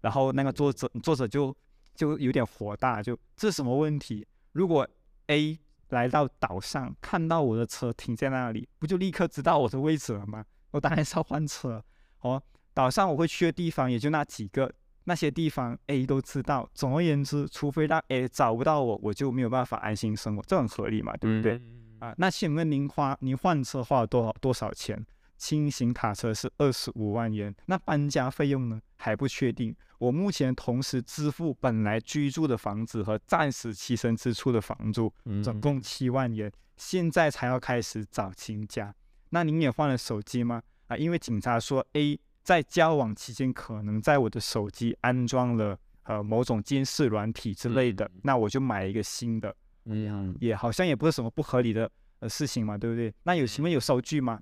[0.00, 1.56] 然后那个作者作者就
[1.94, 4.26] 就有点火大，就这是什么问题？
[4.50, 4.88] 如果
[5.28, 5.56] A
[5.90, 10.44] 来到岛上，看到我的车停在那里，不就立刻知道我的位置了吗？
[10.70, 11.82] 我当然是要换车。
[12.20, 12.42] 哦，
[12.74, 14.70] 岛上我会去的地方也就那几个，
[15.04, 16.68] 那些地方 A 都知道。
[16.74, 21.60] 总而言之，除非让 A 找不到我，我就没有办法安心生活，这很合理嘛，对不对？
[22.00, 25.04] 啊，那请问您花您换车花了多少多少钱？
[25.38, 28.80] 轻型卡车是二十五万元，那搬家费用呢？
[28.96, 29.74] 还不确定。
[29.98, 36.52] 我目前同时支付本来居住的房子和暂时栖身之处的房租，总共七万元。
[36.76, 38.94] 现在才要开始找新家。
[39.30, 40.62] 那您也换了手机吗？
[40.88, 49.54] 啊，因为警察说 A 在交往期间可能在我的手机安装了呃某种监视软体之类的，那我就买一个新的。
[49.84, 53.12] 嗯，也好像也不是什么不合理的呃事情嘛，对不对？
[53.22, 54.40] 那有请问有收据吗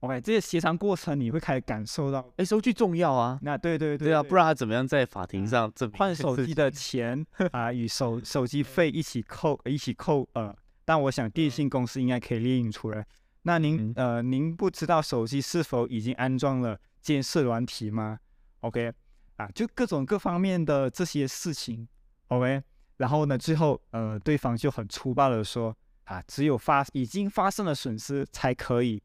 [0.00, 3.38] ？OK，这些协商过程你会开始感受到，哎，收据重要啊。
[3.42, 13.04] 那对对对啊，不然他怎么样在法庭上证换手机的钱 啊与手手机费一起扣一起扣呃，但我想电信公司应该可以列印出来。
[13.42, 18.18] 那您呃您不知道手机是否已经安装了监视软体吗
[18.60, 18.92] ？OK，
[19.36, 21.88] 啊，就各种各方面的这些事情
[22.28, 22.62] ，OK，
[22.98, 29.02] 然后呢，最后呃对方就很粗暴的说啊，只有发已经发生了损失才可以。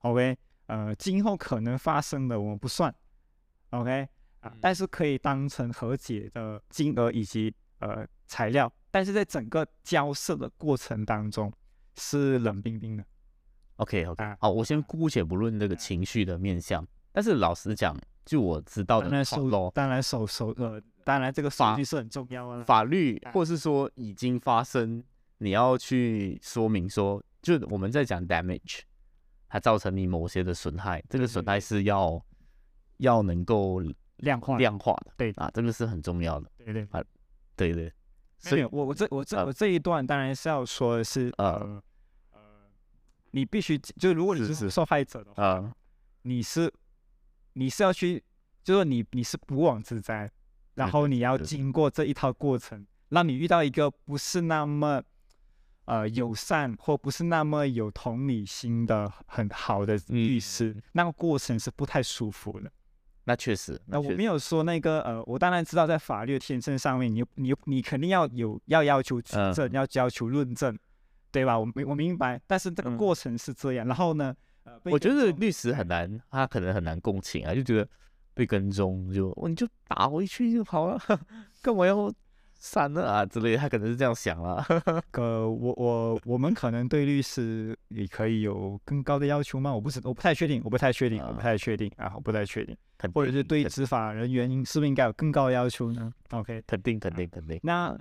[0.00, 2.94] OK，呃，今后可能发生的我们不算
[3.70, 4.08] ，OK
[4.40, 11.52] 啊，但是可以当成和解的金额以及呃材料，但是在整个交涉的过程当中
[11.96, 13.04] 是冷冰冰的。
[13.76, 19.08] OK，OK，好，我先姑且不论这个情绪的面向，但是老实讲，就我知道的，
[19.74, 25.02] 当然手手呃，当然这个法律是很重要的，法律或是说已经发生，
[25.38, 28.82] 你要去说明说，就我们在讲 damage。
[29.48, 32.20] 它造成你某些的损害，这个损害是要
[32.98, 33.80] 要能够
[34.18, 37.02] 量化量化的，对啊，这个是很重要的，对对啊，
[37.54, 37.92] 对对。
[38.38, 41.82] 所以，我我这我这我这一段当然是要说的是，呃
[42.32, 42.40] 呃，
[43.30, 45.72] 你必须就如果你是受害者的话，
[46.22, 46.72] 你是
[47.54, 48.22] 你是要去，
[48.62, 50.30] 就说你你是不枉之灾，
[50.74, 55.02] 然后你要经过这一套过程，让你遇到一个不是那么。
[55.86, 62.70] 呃，友善或不是那么有同理心的很好的律师，那个过程是不太舒服的。
[63.24, 70.76] 那确实，那我没有说那个呃，我当然知道在法律的天秤上面，你你你肯定要有要要求举证，要要求论证，
[71.32, 71.58] 对吧？
[71.58, 73.86] 我明我明白，但是这个过程是这样。
[73.86, 74.34] 然后呢，
[74.84, 77.88] 我觉得律师很难，他可能很难共情啊，就觉得
[78.34, 81.00] 被跟踪就你就打回去就好了，
[81.62, 82.12] 干嘛要？
[82.58, 84.64] 删了啊之类，他可能是这样想啊。
[85.12, 89.74] 呃，我我我们可能对律师也可以有更高的要求吗？
[89.74, 92.76] 我不是，我不太确定，我不太确定，我不太确定啊，我不太确定。
[93.12, 97.60] 或者是对执法人员是不是应该有更高的要求呢？OK，肯定肯定肯定。
[97.62, 97.96] 那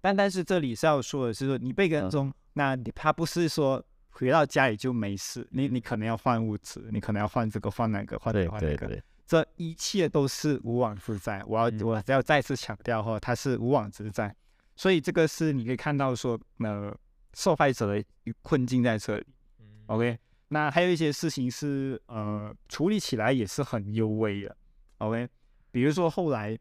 [0.00, 9.02] 但但是这里是要说的是说，你被跟踪，那你他不是说回到家里就没事，你你可能要换物资，你可能要换这个换那个换那个换那个。
[9.26, 14.34] 这一切都是无妄之灾，我要我要再次强调哈，它是无妄之灾，
[14.76, 16.94] 所以这个是你可以看到说，呃，
[17.32, 18.04] 受害者的
[18.42, 19.26] 困境在这里。
[19.86, 24.56] OK，那还有一些事情是呃处理起来也是很优微的。
[24.98, 25.26] OK，
[25.70, 26.58] 比如说后来，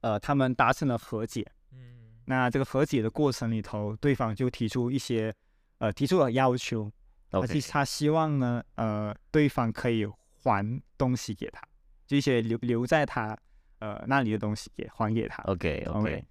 [0.00, 1.46] 呃，他们达成了和解。
[1.70, 5.32] 嗯，那这个和解的过程里头，对方就提出一些
[5.78, 6.90] 呃提出了要求，
[7.30, 10.04] 而且他希望呢，呃，对方可以。
[10.44, 11.60] 还东西给他，
[12.06, 13.36] 就一些留留在他
[13.78, 15.42] 呃那里的东西给还给他。
[15.44, 16.24] OK OK，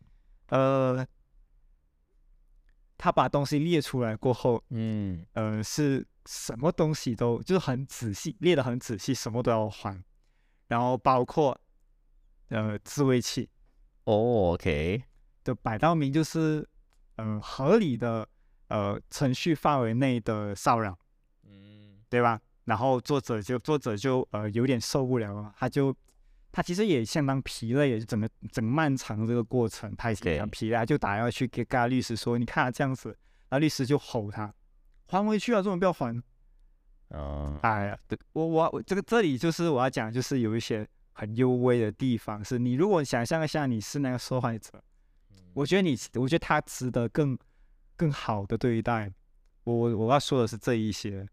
[0.48, 1.06] 呃，
[2.98, 10.04] 他把东西列出来过后，嗯呃是什么东西都就是很仔细列的很仔细，什么都要还。
[10.68, 11.60] 然后包括
[12.50, 13.50] 呃自慰器，
[14.06, 15.04] 哦，OK，
[15.44, 16.68] 就摆到明就是
[17.18, 18.28] 呃合理的
[18.70, 20.98] 呃程序范围内的骚扰，
[21.44, 22.40] 嗯，对吧？
[22.66, 25.94] 然后作者就作者就呃有点受不了了，他就
[26.52, 33.10] 他其实也相当疲累，也是整个整漫长这个过程，他也相当疲累，他就打电话去给跟律师说，你看他这样子，
[33.50, 34.54] 然后律师就吼他，
[35.08, 36.24] 还回去啊，这种不要还。
[37.10, 44.82] 啊，哎呀，对我我我这个这里就是我要讲，就是有一些很幽微的地方，是你如果想象一下你是那个受害者，
[45.54, 47.38] 我觉得你，我觉得他值得更
[47.98, 49.12] 更好的对待。
[49.66, 51.28] 我我我要说的是这一些。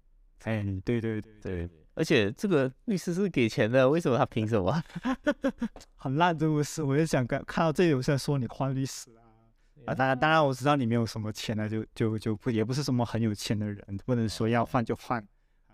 [0.44, 4.82] 哎，对对对对，而且这个律师是给钱的，为什么他凭什么？
[5.96, 6.82] 很烂，这不是？
[6.82, 9.20] 我也想看看到这里，我在说你换律师啊
[9.86, 9.94] 啊！
[9.94, 15.26] 当然当然，我知道你没有什么钱了，就就就不也不是什么很有钱的人，不能说要换就换。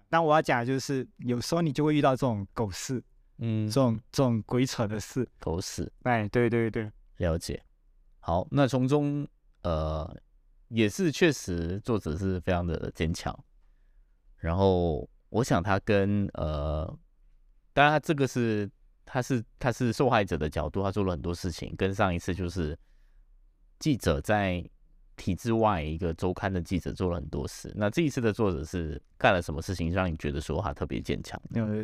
[0.08, 3.02] 但我要讲的就是，有时候你就会遇到这种狗事，
[3.38, 5.90] 嗯，这种这种鬼扯的事，狗屎。
[6.02, 7.62] 哎，对对对，了解。
[8.20, 9.26] 好，那从中
[9.62, 10.16] 呃，
[10.68, 13.36] 也是确实作者是非常的坚强。
[14.39, 16.87] 然后我想他跟呃，
[17.72, 18.70] 当然他这个是
[19.05, 22.78] 他是他是受害者的角度，他做了很多事情，跟上一次就是
[23.78, 24.68] 记者在。
[25.18, 31.41] 体制外一个周刊的记者做了很多事，那这一次的作者是干了什么事情让你觉得说他特别坚强？
[31.55, 31.82] 呃，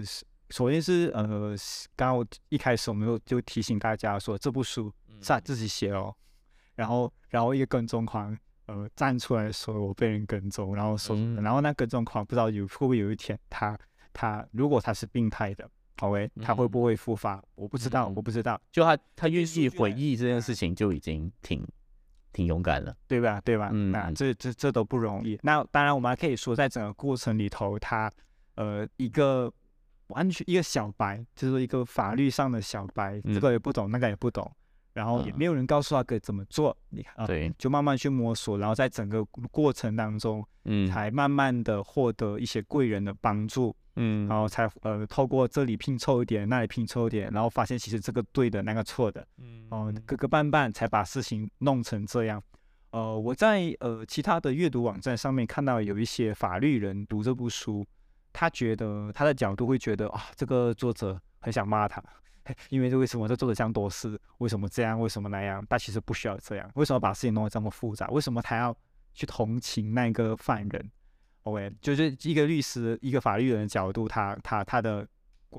[0.51, 1.57] 首先是呃，
[1.97, 4.93] 刚刚我一开始我们有就提醒大家说这部书
[5.23, 6.15] 是他自己写哦，
[6.75, 8.37] 然后然后一个跟踪狂
[8.73, 13.79] 呃站出来说我被人跟踪，然后说然后那跟踪狂不知道有会不会有一天他
[14.12, 15.68] 他如果他是病态的
[16.01, 17.43] ，OK，他会不会复发？
[17.55, 18.61] 我不知道，我不知道。
[18.70, 21.66] 就他他愿意回忆这件事情就已经挺。
[22.35, 23.39] 挺勇敢了，对吧？
[23.45, 23.68] 对吧？
[23.75, 25.39] 嗯，那这这这都不容易。
[25.43, 28.11] 那当然，我们还可以说，在整个过程里头，他
[28.55, 29.53] 呃，一个
[30.07, 34.51] 完全一个小白，就是一个法律上的小白，这个也不懂，那个也不懂，
[34.93, 43.74] 然后也没有人告诉他该怎么做，你看，对，就慢慢去摸索，然后在整个过程当中，嗯，才慢慢的获得一些贵人的帮助。
[43.97, 52.43] 嗯，然后才呃透过这里拼凑一点，那里拼凑一点，然后发现其实这个对的，那个错的，嗯，哦，磕磕绊绊才把事情弄成这样。
[52.93, 57.84] 呃，我在呃其他的阅读网站上面看到有一些法律人读这部书，
[58.32, 62.03] 他觉得他的角度会觉得啊，这个作者很想骂他，
[62.68, 65.64] 因为为什么这作者这样多事，为什么这样，为什么那样？
[65.68, 68.09] 但其实不需要这样，为什么把事情弄得这么复杂？
[68.09, 68.76] 为什么他要
[69.14, 70.90] 去同情那个犯人
[71.43, 75.07] ？OK，就是一个律师、一个法律人的角度，他他他的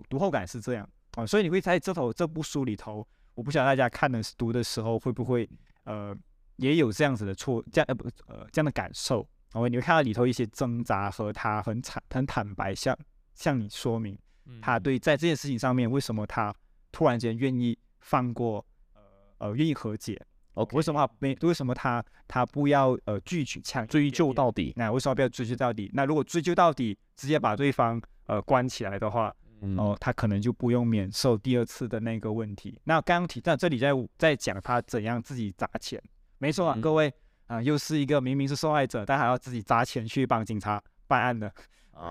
[0.10, 5.48] 读后感是这样啊，所以你会在这头这部书里头，我不晓得大家看的读的时候会不会
[5.84, 6.16] 呃
[6.56, 12.98] 也有这样子的错，这样呃不呃这样的感受，OK，你会看到里头一些挣扎和他很坦很坦白向
[13.34, 14.18] 向你说明，
[14.62, 16.54] 他对在这件事情上面为什么他
[16.94, 19.02] 突然间愿意放过呃
[19.40, 20.18] 呃愿意和解。
[20.54, 21.36] 哦，为什么没？
[21.42, 24.72] 为什么他他不要呃拒绝抢追究到底？
[24.76, 25.90] 那为什么不要追究到底？
[25.96, 29.34] 那如果追究到底，直接把对方呃关起来的话，
[29.78, 32.80] 哦，他可能就不用免受第二次的那个问题。
[32.84, 36.00] 那刚刚提到这里在在讲他怎样自己砸钱，
[36.38, 37.12] 没错啊，各位
[37.48, 41.52] 啊，又是一个明明是受害者，但还要自己砸钱去帮警察办案的，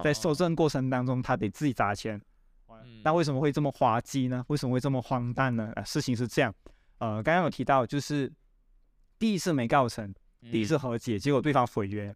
[0.02, 2.20] 在受证过程当中，他得自己砸钱。
[3.04, 4.44] 那为什么会这么滑稽呢？
[4.48, 5.72] 为什么会这么荒诞呢？
[5.76, 6.54] 啊，事情是这样。
[6.98, 8.32] 呃，刚刚有提到，就是
[9.18, 10.14] 第一次没告成，
[10.50, 12.14] 第一次和解，结果对方毁约，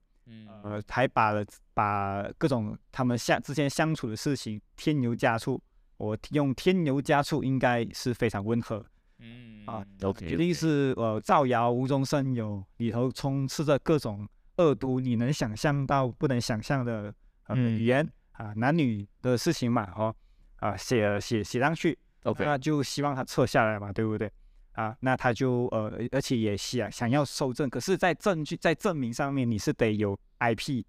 [0.63, 1.45] 呃，还把了
[1.75, 5.61] 把各种他们相之间相处的事情添油加醋。
[5.97, 8.85] 我用添油加醋应该是非常温和，
[9.19, 9.85] 嗯啊，
[10.19, 17.13] 决定是呃造谣无中生有，里头充斥着各种恶毒，你能想象到不能想象的
[17.47, 20.15] 呃语言啊，男女的事情嘛，哦
[20.57, 24.31] 啊写写写上去，OK，那就希望他撤下来嘛，对不对？
[24.73, 30.85] 啊，那他就呃，而且也想想要收证，可是，在证据在证明上面，你是得有 IP，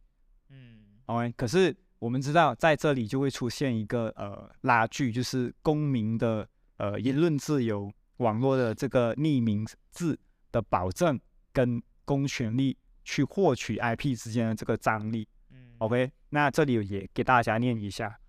[0.50, 6.46] 嗯，OK，可是我们知道，在这里就会出现一个呃拉锯，就是公民的
[6.76, 10.20] 呃言论自由、网络的这个匿名字
[10.52, 11.18] 的保证
[11.54, 18.20] 跟公权力去获取 IP 之间的这个张力，嗯，OK，那这里也给大家念一下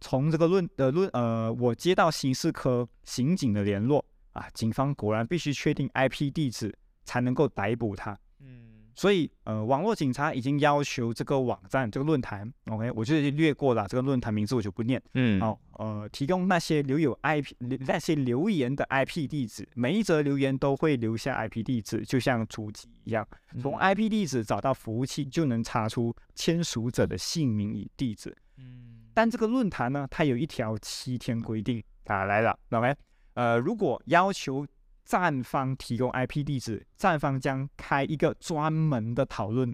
[0.00, 4.04] 从这个论的论呃，我接到刑事科刑警的联络。
[4.32, 8.18] 啊，警方果然必须确定 IP 地址才能够逮捕他。
[8.40, 14.98] 嗯，所以呃，网络警察已经要求这个网站、这个论坛，OK，我就略过了这个论坛名字，我就不念。
[15.12, 17.52] 嗯，好，呃，提供那些留有 IP
[17.86, 23.28] 那些留言的 IP 地址，每一则留言都会留下 IP 地址，就像主机一样。
[23.60, 28.34] 从 IP 地址找到服务器，就能查出签署者的姓名与地址。
[28.56, 31.82] 嗯，但这个论坛呢，它有一条七天规定。
[32.06, 32.92] 啊来了，OK，
[33.34, 34.66] 呃，如果要求
[35.04, 39.72] 站方提供 IP 地址，站方将开一个专门的讨论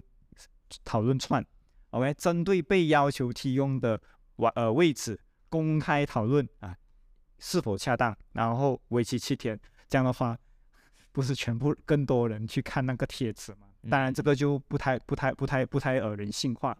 [0.85, 1.43] 讨论串
[1.89, 3.99] ，OK，针对被要求提供的
[4.35, 5.19] 位呃位置
[5.49, 6.77] 公开讨论啊
[7.39, 10.37] 是否恰当，然后为期七天，这样的话
[11.11, 13.65] 不是全部更多人去看那个帖子吗？
[13.89, 16.77] 当然这个就不太不太不太不太呃人性化。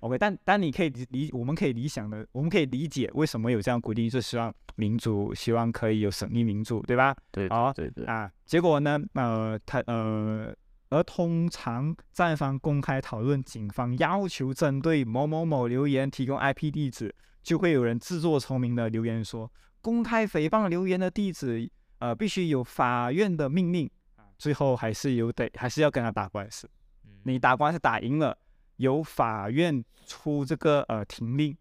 [0.00, 7.14] OK，但但你可以理，我们可以理想的，我们可以理解为什么有这样规定，就希望民主，希望可以有审议民主，对吧？
[7.30, 10.54] 对，好，对对啊，结果呢，呃，他呃，
[10.88, 26.66] 而通常站方公开讨论，警方要求针对某某某留言提供 IP 地址，就会有人自作聪明的留言说，公开诽谤留言的地址，呃，必须有法院的命令啊，最后还是有得，还是要跟他打官司，
[27.24, 28.34] 你打官司打赢了。
[28.80, 31.54] 由法院出这个呃停令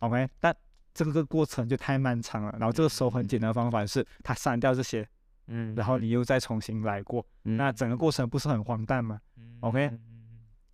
[0.00, 0.54] ，OK，但
[0.92, 2.56] 这个过程就太漫长了。
[2.58, 5.08] 然后这个时候很简单的方法是，他删掉这些，
[5.46, 9.20] 嗯，然后你又再重新来过，那整个过程不是很荒诞吗
[9.60, 9.96] ？OK，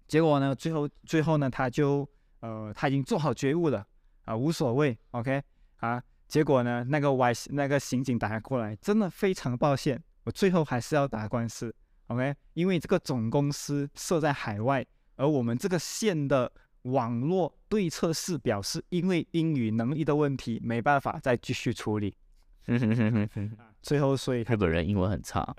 [0.08, 2.08] 结果呢，最后最后呢，他就
[2.40, 3.86] 呃他已经做好觉悟了
[4.24, 5.42] 啊，无所谓，OK，
[5.76, 11.74] 啊，结果呢，那个外那个刑警打过来，真的非常抱歉，我最后还是要打官司
[12.06, 14.86] ，OK，因为这个总公司设在海外。
[15.20, 16.50] 而我们这个县的
[16.82, 22.16] 网络对策室表示，因为英语能力的问题，没办法再继续处理。
[23.82, 25.54] 最后，所以日本人英文很差，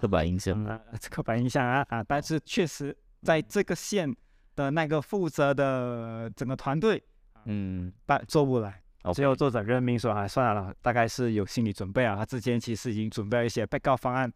[0.00, 0.80] 刻板印象啊，
[1.10, 2.02] 刻板印象啊啊！
[2.04, 4.14] 但是确实在这个县
[4.54, 7.02] 的那个负责的整个团队，
[7.44, 8.82] 嗯，办做不来。
[9.12, 14.32] 最后作者任命说啊，算了，大概是有心理准备啊，他之前其实已经准备了一些被告方案，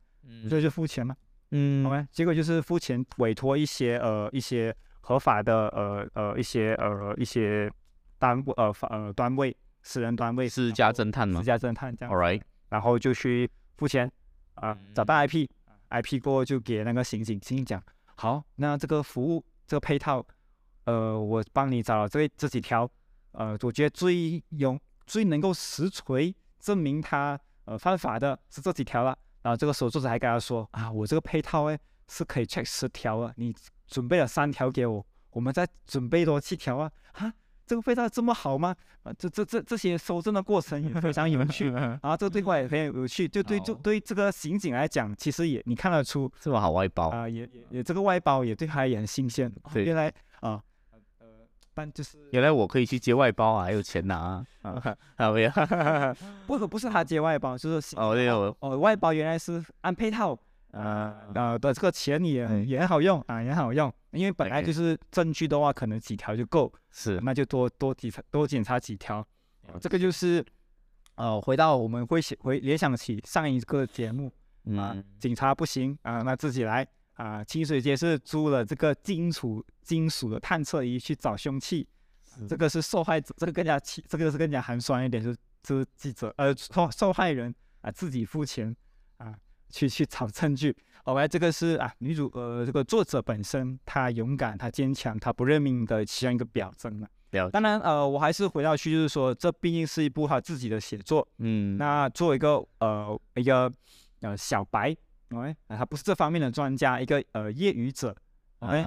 [0.50, 1.16] 所以就付钱嘛。
[1.52, 7.70] 嗯，OK，结果就是付钱委托一些呃一些合法的呃呃一些呃一些
[8.18, 11.40] 单位呃呃单位私人单位私家侦探吗？
[11.40, 14.10] 私家侦探这样 right，然后就去付钱
[14.54, 17.82] 啊，找到 IP，IP 过后就给那个刑警，刑警讲
[18.14, 20.24] 好，那这个服务这个配套，
[20.84, 22.88] 呃，我帮你找了这这几条，
[23.32, 29.18] 呃，我觉得最有最能够实锤证明他呃犯法的是这几条了。
[29.42, 31.78] 然后这个时候作者还跟他说啊，我这个配套哎
[32.08, 33.54] 是可以 check 十条啊，你
[33.86, 37.32] 准备了三条给我，我们再准备多七条啊，哈，
[37.66, 38.74] 这个配套这么好吗？
[39.02, 41.72] 啊，这这这这些收证的过程也非常有趣。
[42.02, 47.08] 啊，这个对话也非常有趣，就对就对这个刑警来讲，其实也你看得出这么好外包？
[47.08, 50.62] 啊，也也也这个外包也对他也很新鲜，对，原来啊。
[51.94, 55.50] 就是原来我可以去接外包啊，还有钱拿啊， 啊没有，
[56.46, 60.38] 不 不是他接外包，就是哦对哦哦外包原来是按配套。
[60.72, 61.16] 啊。
[61.34, 67.18] 啊的这个钱也也很好用啊也很好用，因为本来就是证据的话可能几条就够，是。
[67.22, 69.26] 那就多多几多检查几条，
[69.80, 70.44] 这个就是
[71.16, 74.30] 呃回到我们会想回联想起上一个节目
[74.76, 76.86] 啊警察不行啊那自己来。
[77.20, 81.86] 啊，清水街是租了这个金属金属的探测仪去找凶器，
[82.48, 85.36] 这个是受害者，这个更加气，这个是更加寒酸一点，是
[85.68, 88.74] 是记者呃受受害人啊自己付钱
[89.18, 89.34] 啊
[89.68, 90.74] 去去找证据。
[91.04, 97.50] OK，这个是啊女主呃这个作者本身她勇敢，她坚强，她不认命的其中一个表征了。
[97.50, 103.70] 当然呃我还是回到去就是说这毕竟是一部他自己的写作，嗯，那作为一个呃一个
[104.20, 104.96] 呃小白。
[105.30, 108.14] OK，他不是这方面的专家，一个呃业余者。
[108.58, 108.84] OK，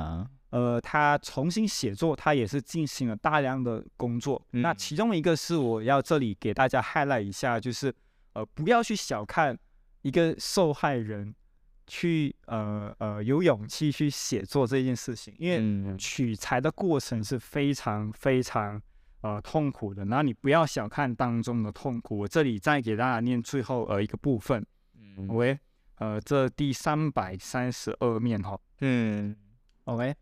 [0.50, 4.40] 呃，他重新写作，他也是进行了大量的工作。
[4.52, 7.92] 那其中一个是我要这里给大家 highlight 一下，就是
[8.34, 9.58] 呃不要去小看
[10.04, 11.34] 一个受害人
[11.88, 15.50] 去呃呃有勇气去写作这件事情，因
[15.88, 18.80] 为取材的过程是非常非常
[19.22, 20.06] 呃痛苦的。
[20.06, 22.20] 那你不要小看当中的痛苦。
[22.20, 24.64] 我这里再给大家念最后呃一个部分。
[25.30, 25.58] OK。
[25.98, 29.36] 呃，这第三百三十二面哈，嗯
[29.86, 30.14] ，OK，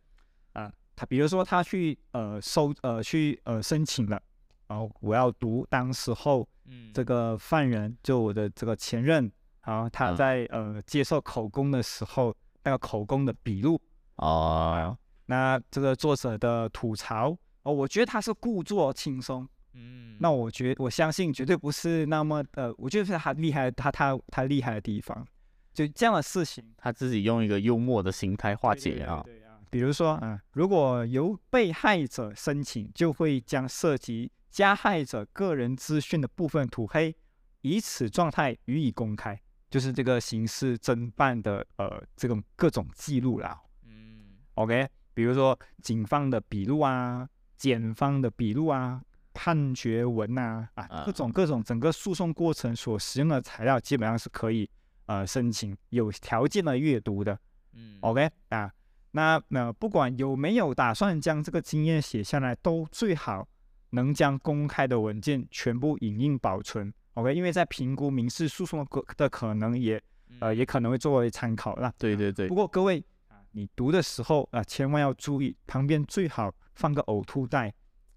[0.54, 4.22] 啊，他比如说他去呃收呃去呃申请了，
[4.68, 9.32] 然后我要读当时候，嗯，这个犯人就我的这个前任，
[9.64, 13.82] 然后他在呃接受口供的时候，那个口供的笔录，
[14.18, 14.96] 哦，
[15.26, 25.26] 那这个作者的吐槽，哦，我觉得他是故作轻松，嗯，那我觉我相信绝对不是那么呃，我觉得是他厉害，他他他厉害的地方。
[25.74, 29.22] 就这样的事情，他自己用一个幽默的心态化解啊。
[29.26, 37.16] 对啊，比如说啊，如果由被害者申请，就会将涉及加害者个人资讯的部分涂黑，
[37.62, 43.58] 以此状态予以公开，就是这个刑事侦办的呃这种各种记录啦。
[43.86, 49.02] 嗯，OK，比如说警方的笔录啊，检方的笔录啊，
[49.34, 54.70] 判决文呐啊，各种各种整个诉讼过程所使用的材料，基本上是可以
[55.06, 57.38] 呃申请有条件的阅读的。
[57.74, 58.72] 嗯，OK 啊，
[59.12, 63.48] 那那不管有没有打算将这个经验写下来，都最好
[63.92, 66.94] 能将公开的文件全部影印保存。
[67.16, 70.02] OK，因为在评估民事诉讼的的可能也
[70.40, 71.94] 呃也可能会作为参考啦。
[71.98, 72.48] 对对对。
[72.48, 77.74] 不过各位啊，你读的时候啊，千万要注意旁边最好放个呕吐袋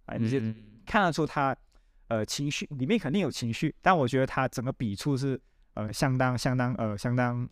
[0.07, 0.39] 啊，你就
[0.87, 1.57] 看得出他
[2.09, 5.41] 呃情绪里面肯定有情绪，但我觉得他整个笔触是
[5.75, 7.49] 呃相当相当呃相当。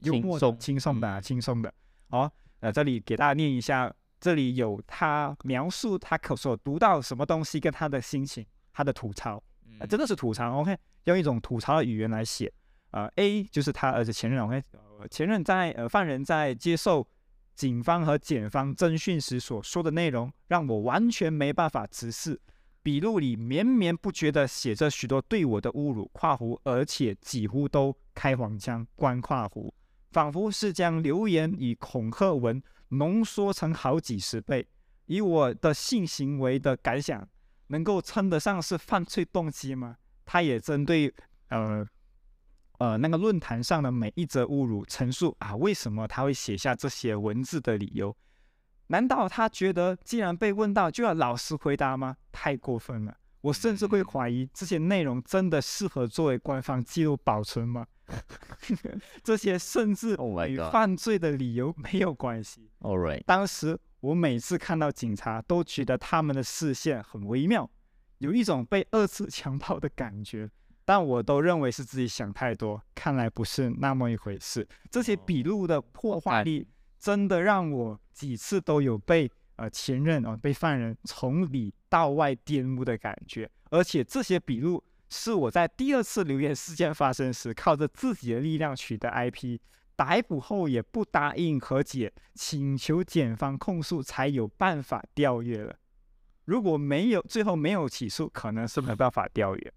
[0.00, 1.72] 幽默的、轻松的、轻松的。
[2.10, 2.30] 好，
[2.60, 3.90] 呃，这里给大家念一下，
[4.20, 9.42] 这里有他描述他可所读到什么东西跟他的心情，他的吐槽，
[9.88, 10.60] 真的是吐槽。
[10.60, 12.52] OK，用一种吐槽的语言来写。
[12.90, 14.44] 呃，A 就是他儿子前任。
[14.44, 14.62] OK，
[15.10, 17.06] 前任在呃犯人在接受
[17.54, 22.38] 警方和检方侦讯时所说的内容，让我完全没办法直视。
[22.84, 29.72] 笔录里绵绵不绝地写着许多对我的侮辱（括弧），而且几乎都开黄腔（关跨弧）。
[30.12, 34.68] 仿佛是将流言与恐吓文浓缩成好几十倍。
[35.06, 37.26] 以我的性行为的感想，
[37.68, 39.96] 能够称得上是犯罪动机吗？
[40.26, 41.12] 他也针对
[41.48, 41.86] 呃
[42.76, 48.14] 呃那个论坛上的每一则侮辱陈述啊，为什么他会写下这些文字的理由？
[48.88, 52.16] 难道他觉得既然被问到就要老实回答吗？
[52.30, 53.16] 太过分了！
[53.40, 57.86] 我甚至会怀疑这些内容真的适合作为官方记录保存吗？
[59.22, 60.16] 这些甚至
[60.48, 62.68] 与犯罪的理由没有关系。
[62.80, 67.70] All right，当时我每次看到警察，都觉得他们的视线很微妙，
[68.18, 70.50] 有一种被二次强暴的感觉。
[70.86, 74.68] 但我都认为是自己想太多，看来不是那么一回事。
[74.90, 76.66] 这些笔录的破坏力，
[77.04, 83.50] 真的让我几次都有被呃前任啊被犯人从里到外玷污的感觉。
[83.70, 84.82] 而且这些笔录。
[85.10, 89.60] 是我在第二次留言事件发生时，靠着自己的力量取得 IP，
[89.94, 95.76] 逮捕后也不答应和解，请求检方控诉，才有办法调阅了。
[96.46, 99.72] 如果没有最后没有起诉，可能是没办法调阅。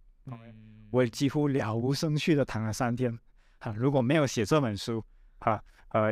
[0.90, 3.16] 我几乎了无生趣的躺了三天。
[3.60, 5.04] 哈，如果没有写这本书，
[5.40, 6.12] 哈，呃，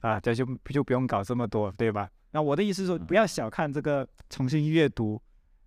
[0.00, 2.10] 啊，这就就不用搞这么多，对吧？
[2.30, 5.20] 那我的意思是说，不要小看这个重新阅读。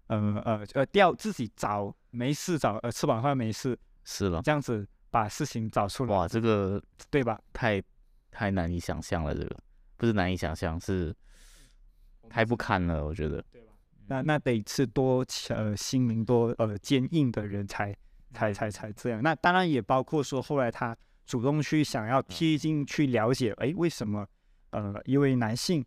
[0.08, 6.16] 呃呃呃，调自己找没事找，呃吃饱饭没事是了，这样子把事情找出来。
[6.16, 7.40] 哇，这个对吧？
[7.54, 7.82] 太
[8.30, 9.58] 太难以想象了，这个
[9.96, 11.16] 不是难以想象，是
[12.30, 13.44] 太不堪了，我觉得。
[13.50, 13.74] 对吧？
[14.08, 17.96] 那那得是多呃心灵多呃坚硬的人才
[18.34, 19.24] 才才才这样。
[19.24, 24.26] 那当然也包括说后来他主动去想要贴近去了解，哎，为什么
[24.72, 25.86] 呃一位男性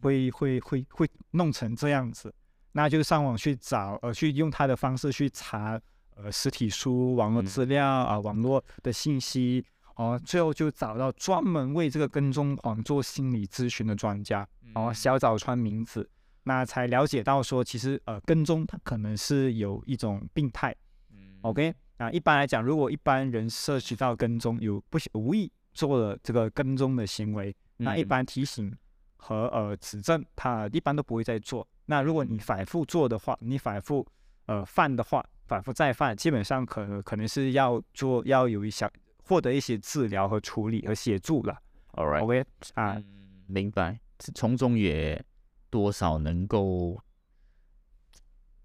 [0.00, 2.32] 会会会会弄成这样子？
[2.72, 5.80] 那就上网去找，呃，去用他的方式去查，
[6.14, 9.64] 呃，实体书、网络资料啊，网络的信息，
[9.94, 16.06] 哦，最后就找到专门为这个跟踪狂做心理咨询的专家，哦，小早川明子，
[16.42, 20.76] 那才了解到说，其实呃，跟踪它可能是有一种病态
[21.40, 28.74] ，OK，啊，一般来讲，如果一般人涉及到跟踪，有不无意做了这个跟踪的行为，那一般提醒
[29.16, 31.66] 和呃指正，他一般都不会再做。
[31.86, 34.06] 那如果你反复做的话，你反复
[34.46, 38.90] 呃犯的话，反复再犯，基本上可可能是要做要有一想
[39.24, 41.56] 获得一些治疗和处理和协助了。
[41.92, 42.44] All right，OK
[42.74, 43.02] 啊，
[43.46, 43.98] 明白。
[44.34, 45.22] 从中也
[45.70, 46.98] 多少能够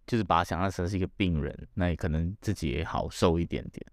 [0.05, 3.85] 就是把它想象成是一个病人，那也可能自己也好受一点点。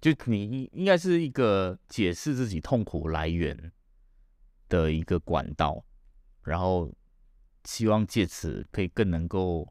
[0.00, 3.72] 就你应该是一个解释自己痛苦来源
[4.68, 5.84] 的一个管道，
[6.42, 6.92] 然后。
[7.66, 9.66] 希望借此可以更能够，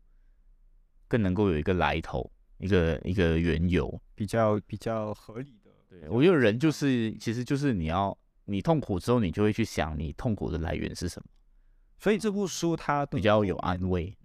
[1.07, 5.69] 更能够有一个来头，一个一个缘由，比较比较合理的。
[5.87, 11.29] 对我觉得人就是，其实就是你要你痛苦之后，你就会去想你痛苦的来源是什么。
[11.99, 14.17] 所以这部书它比较有安慰。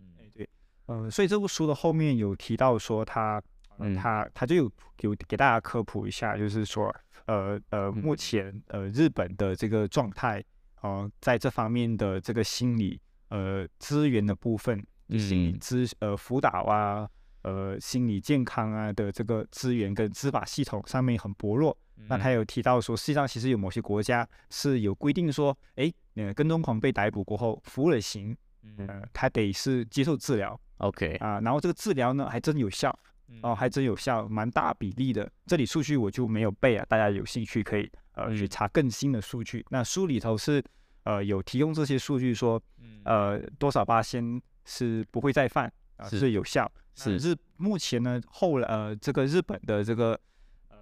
[0.88, 3.40] 嗯，所以这部书的后面有提到说，他，
[3.78, 6.94] 嗯，他他就有有给大家科普一下，就是说，
[7.26, 10.44] 呃呃，目前呃日本的这个状态，
[10.82, 13.00] 呃，在这方面的这个心理。
[13.30, 17.06] 呃，资源的部分，心理资呃辅导啊，
[17.42, 21.76] 呃心理健康啊的这个资源跟执法系统上面很薄弱。
[22.06, 28.34] 那他有提到说，实际上其实有某些国家是有规定说，哎，呃跟踪狂被逮捕过后服了刑，
[28.78, 30.58] 呃他得是接受治疗。
[30.78, 32.96] OK 啊，然后这个治疗呢还真有效，
[33.42, 35.30] 哦还真有效，蛮大比例的。
[35.46, 39.64] 这里数据我就没有背啊，大家有兴趣可以呃去查更新的数据。
[39.70, 40.62] 那书里头是。
[41.04, 42.60] 呃，有提供这些数据说，
[43.04, 46.70] 呃，多少八仙是不会再犯啊是有效。
[46.94, 50.20] 是日目前呢，后来呃这个日本的这个
[50.68, 50.76] 呃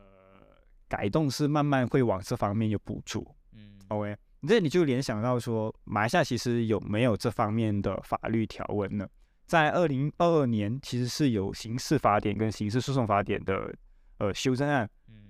[0.88, 3.24] 改动是慢慢会往这方面有补助。
[3.52, 4.16] 嗯 OK，
[4.48, 9.06] 这你就联想到说，马来西亚其实有没有这方面的法律条文呢？
[9.46, 13.74] 在二零二二年，其实是有刑事法典跟刑事诉讼法典的
[14.18, 14.88] 呃修正案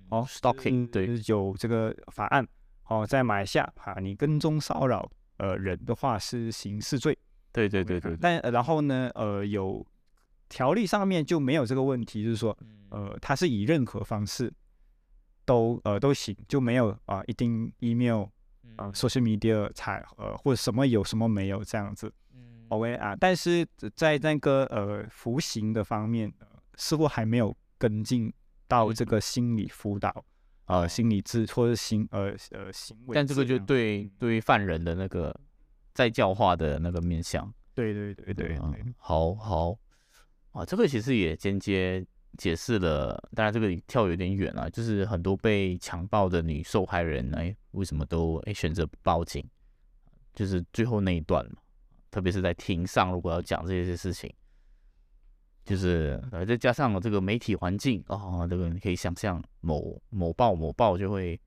[0.09, 2.45] 哦 Stalking，对，是有这个法案
[2.87, 7.17] 哦，在马来西亚哈，你跟踪骚扰呃人的话是刑事罪，
[7.51, 9.85] 对对对对对，但、呃然后呢呃有
[10.49, 12.73] 条例上面就没有这个问题，就是说嗯。
[12.89, 14.49] 呃它是以任何方式
[15.43, 18.23] 都呃都行，就没有啊、一定 email
[18.77, 22.09] 啊、social media 才呃或者什么有什么没有这样子。
[22.69, 28.33] OK 啊，但是在那个呃服刑的方面，呃似乎还没有跟进
[28.67, 30.09] 到这个心理辅导、
[30.65, 33.15] 啊呃心理治或者行呃呃行为。
[33.15, 35.33] 但这个就对嗯对于犯人的那个
[35.93, 38.59] 再教化的那个面向，对对对对
[38.97, 39.77] 好好。
[40.51, 42.03] 啊，这个其实也间接
[42.37, 49.47] 解释了，当然这个跳有点远了，就是很多被强暴的女受害人，哎，为什么都哎选择不报警，
[50.33, 51.61] 就是最后那一段嘛，
[52.11, 54.33] 特别是在庭上，如果要讲这些事情。
[55.63, 61.37] 就是呃，再加上这个媒体环境哦，这个你可以想象某某报某报就会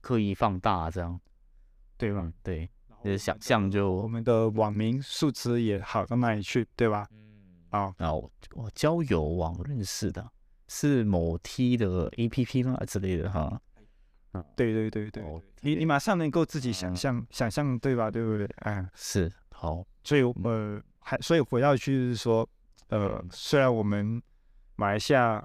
[0.00, 1.20] 刻意放大这样，
[1.96, 7.08] 对吧嗯？，对，然后就是想象就我们的网民素质也好到哪里去，对吧？
[7.10, 10.24] 嗯啊，然后我交友网认识的，
[10.68, 13.60] 是某 T 的 APP 吗之类的哈？
[14.54, 15.24] 对对对对
[15.62, 18.12] 你你马上能够自己想嗯象想象，对吧？
[18.12, 18.46] 对不对？
[18.58, 22.46] 哎，是好，所以呃，还所以回到去就是说，
[22.88, 24.22] 呃，虽然我们
[24.74, 25.42] 马来西亚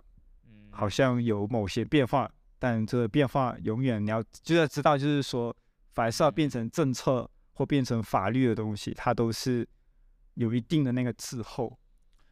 [0.69, 5.55] 好像有某些变化，但这个变化永远你要就要知道，就是说，
[5.93, 9.65] 凡是要变成政策或变成法律的东西，它都是
[10.33, 11.67] 有一定的那个滞后。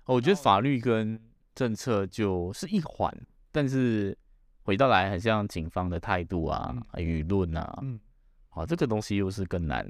[0.03, 1.17] 哦我觉得法律跟
[1.55, 3.09] 政策就是一环，
[3.53, 4.17] 但是
[4.63, 7.97] 回到来很像警方的态度啊、舆论啊，嗯，
[8.49, 9.87] 好，这个东西又是更难，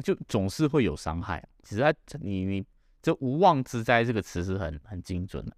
[0.00, 1.46] 就总是会有伤害。
[1.62, 2.64] 其实它你你
[3.02, 5.56] 这无妄之灾这个词是很很精准的。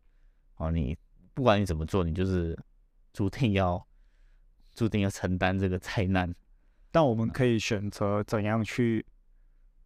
[0.56, 0.96] 哦，你
[1.34, 2.58] 不管你怎么做，你就是
[3.12, 3.84] 注定要
[4.74, 6.34] 注定要承担这个灾难。
[6.90, 9.04] 但我们可以选择怎样去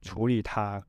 [0.00, 0.84] 处理它。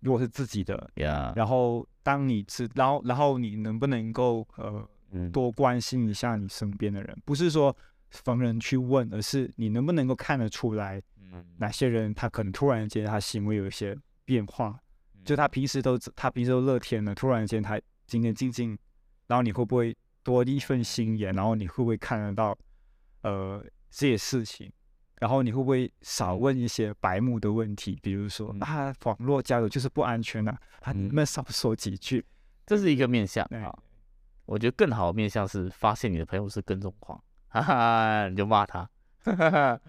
[0.00, 7.76] 如果是自己的，呀，然后当你知，然后然后你能不能够呃嗯，多关心一下你身边的人，不是说
[8.10, 11.17] 逢人去问，而是你能不能够看得出来嗯
[11.58, 14.78] 哪些人他可能突然间他行为有一些变化，
[15.14, 18.78] 嗯就他平时都他平时都乐天的，突然间他今天静静，
[19.26, 22.56] 然后你会不会多一份心眼，然后你会不会看得到
[23.22, 24.72] 呃这些事情？
[25.20, 28.60] 然后你会不会少问一些白目的问题，比如说嗯。
[28.60, 31.14] 啊，网络交友就是不安全啊，啊，你嗯。
[31.14, 32.24] 们少说几句，
[32.64, 33.76] 这是一个面向哎啊。
[34.46, 38.88] 我觉得更好的面向是发现你的朋友是跟踪狂，哈哈，你就骂他，
[39.24, 39.80] 哈哈哈，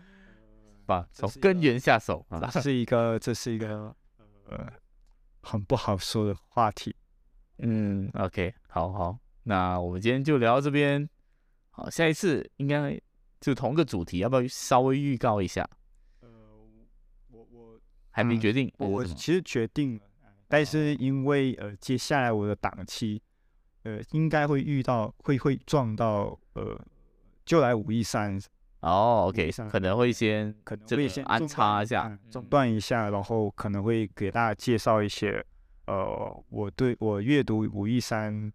[0.89, 2.39] 把从根源下手啊。
[2.51, 3.95] 这是一个这是一个
[4.45, 4.67] 呃
[5.41, 6.95] 很不好说的话题。
[7.59, 11.07] 嗯，OK，好好，那我们今天就聊到这边。
[11.69, 12.99] 好，下一次应该
[13.39, 15.69] 就同个主题，要不要稍微预告一下？
[16.21, 16.27] 呃，
[17.29, 17.79] 我我
[18.09, 18.73] 还没嗯决定。
[18.77, 20.01] 我其实决定了，
[20.47, 23.21] 但是因为呃接下来我的档期，
[23.83, 26.79] 呃应该会遇到会会撞到呃
[27.45, 28.39] 就来武夷山，
[28.81, 35.45] 哦以，OK，可能会先可能会先安插一下嗯中嗯断一下，然后可能会给大家介绍一些
[35.87, 38.51] 呃我对我阅读武夷山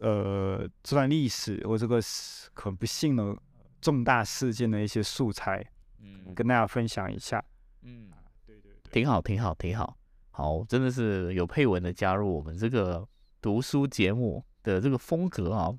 [0.00, 3.36] 呃这段历史或这个是很不幸的
[3.80, 5.64] 重大事件的一些素材，
[5.98, 7.42] 嗯跟大家分享一下。
[7.82, 8.10] 嗯，
[8.46, 9.96] 对对对，挺好，挺好，挺好。
[10.30, 13.06] 好，真的是有配文的加入我们这个
[13.40, 15.74] 读书节目的这个风格啊，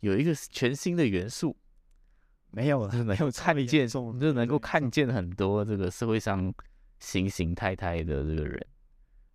[0.00, 1.56] 有一个全新的元素，
[2.54, 6.52] 没有没有看见，重就是能够看见很多这个社会上
[7.00, 8.64] 形形态态的这个人。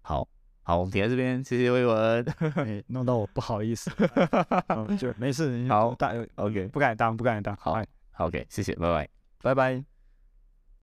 [0.01, 0.27] 好，
[0.63, 2.25] 好，我们停在这边，谢谢魏文。
[2.55, 3.91] 哎，弄到我不好意思，
[4.69, 7.81] 嗯就没事，好大 OK 不敢当，不敢当，好
[8.17, 9.09] ，OK，谢谢，拜拜。
[9.41, 9.88] 拜拜。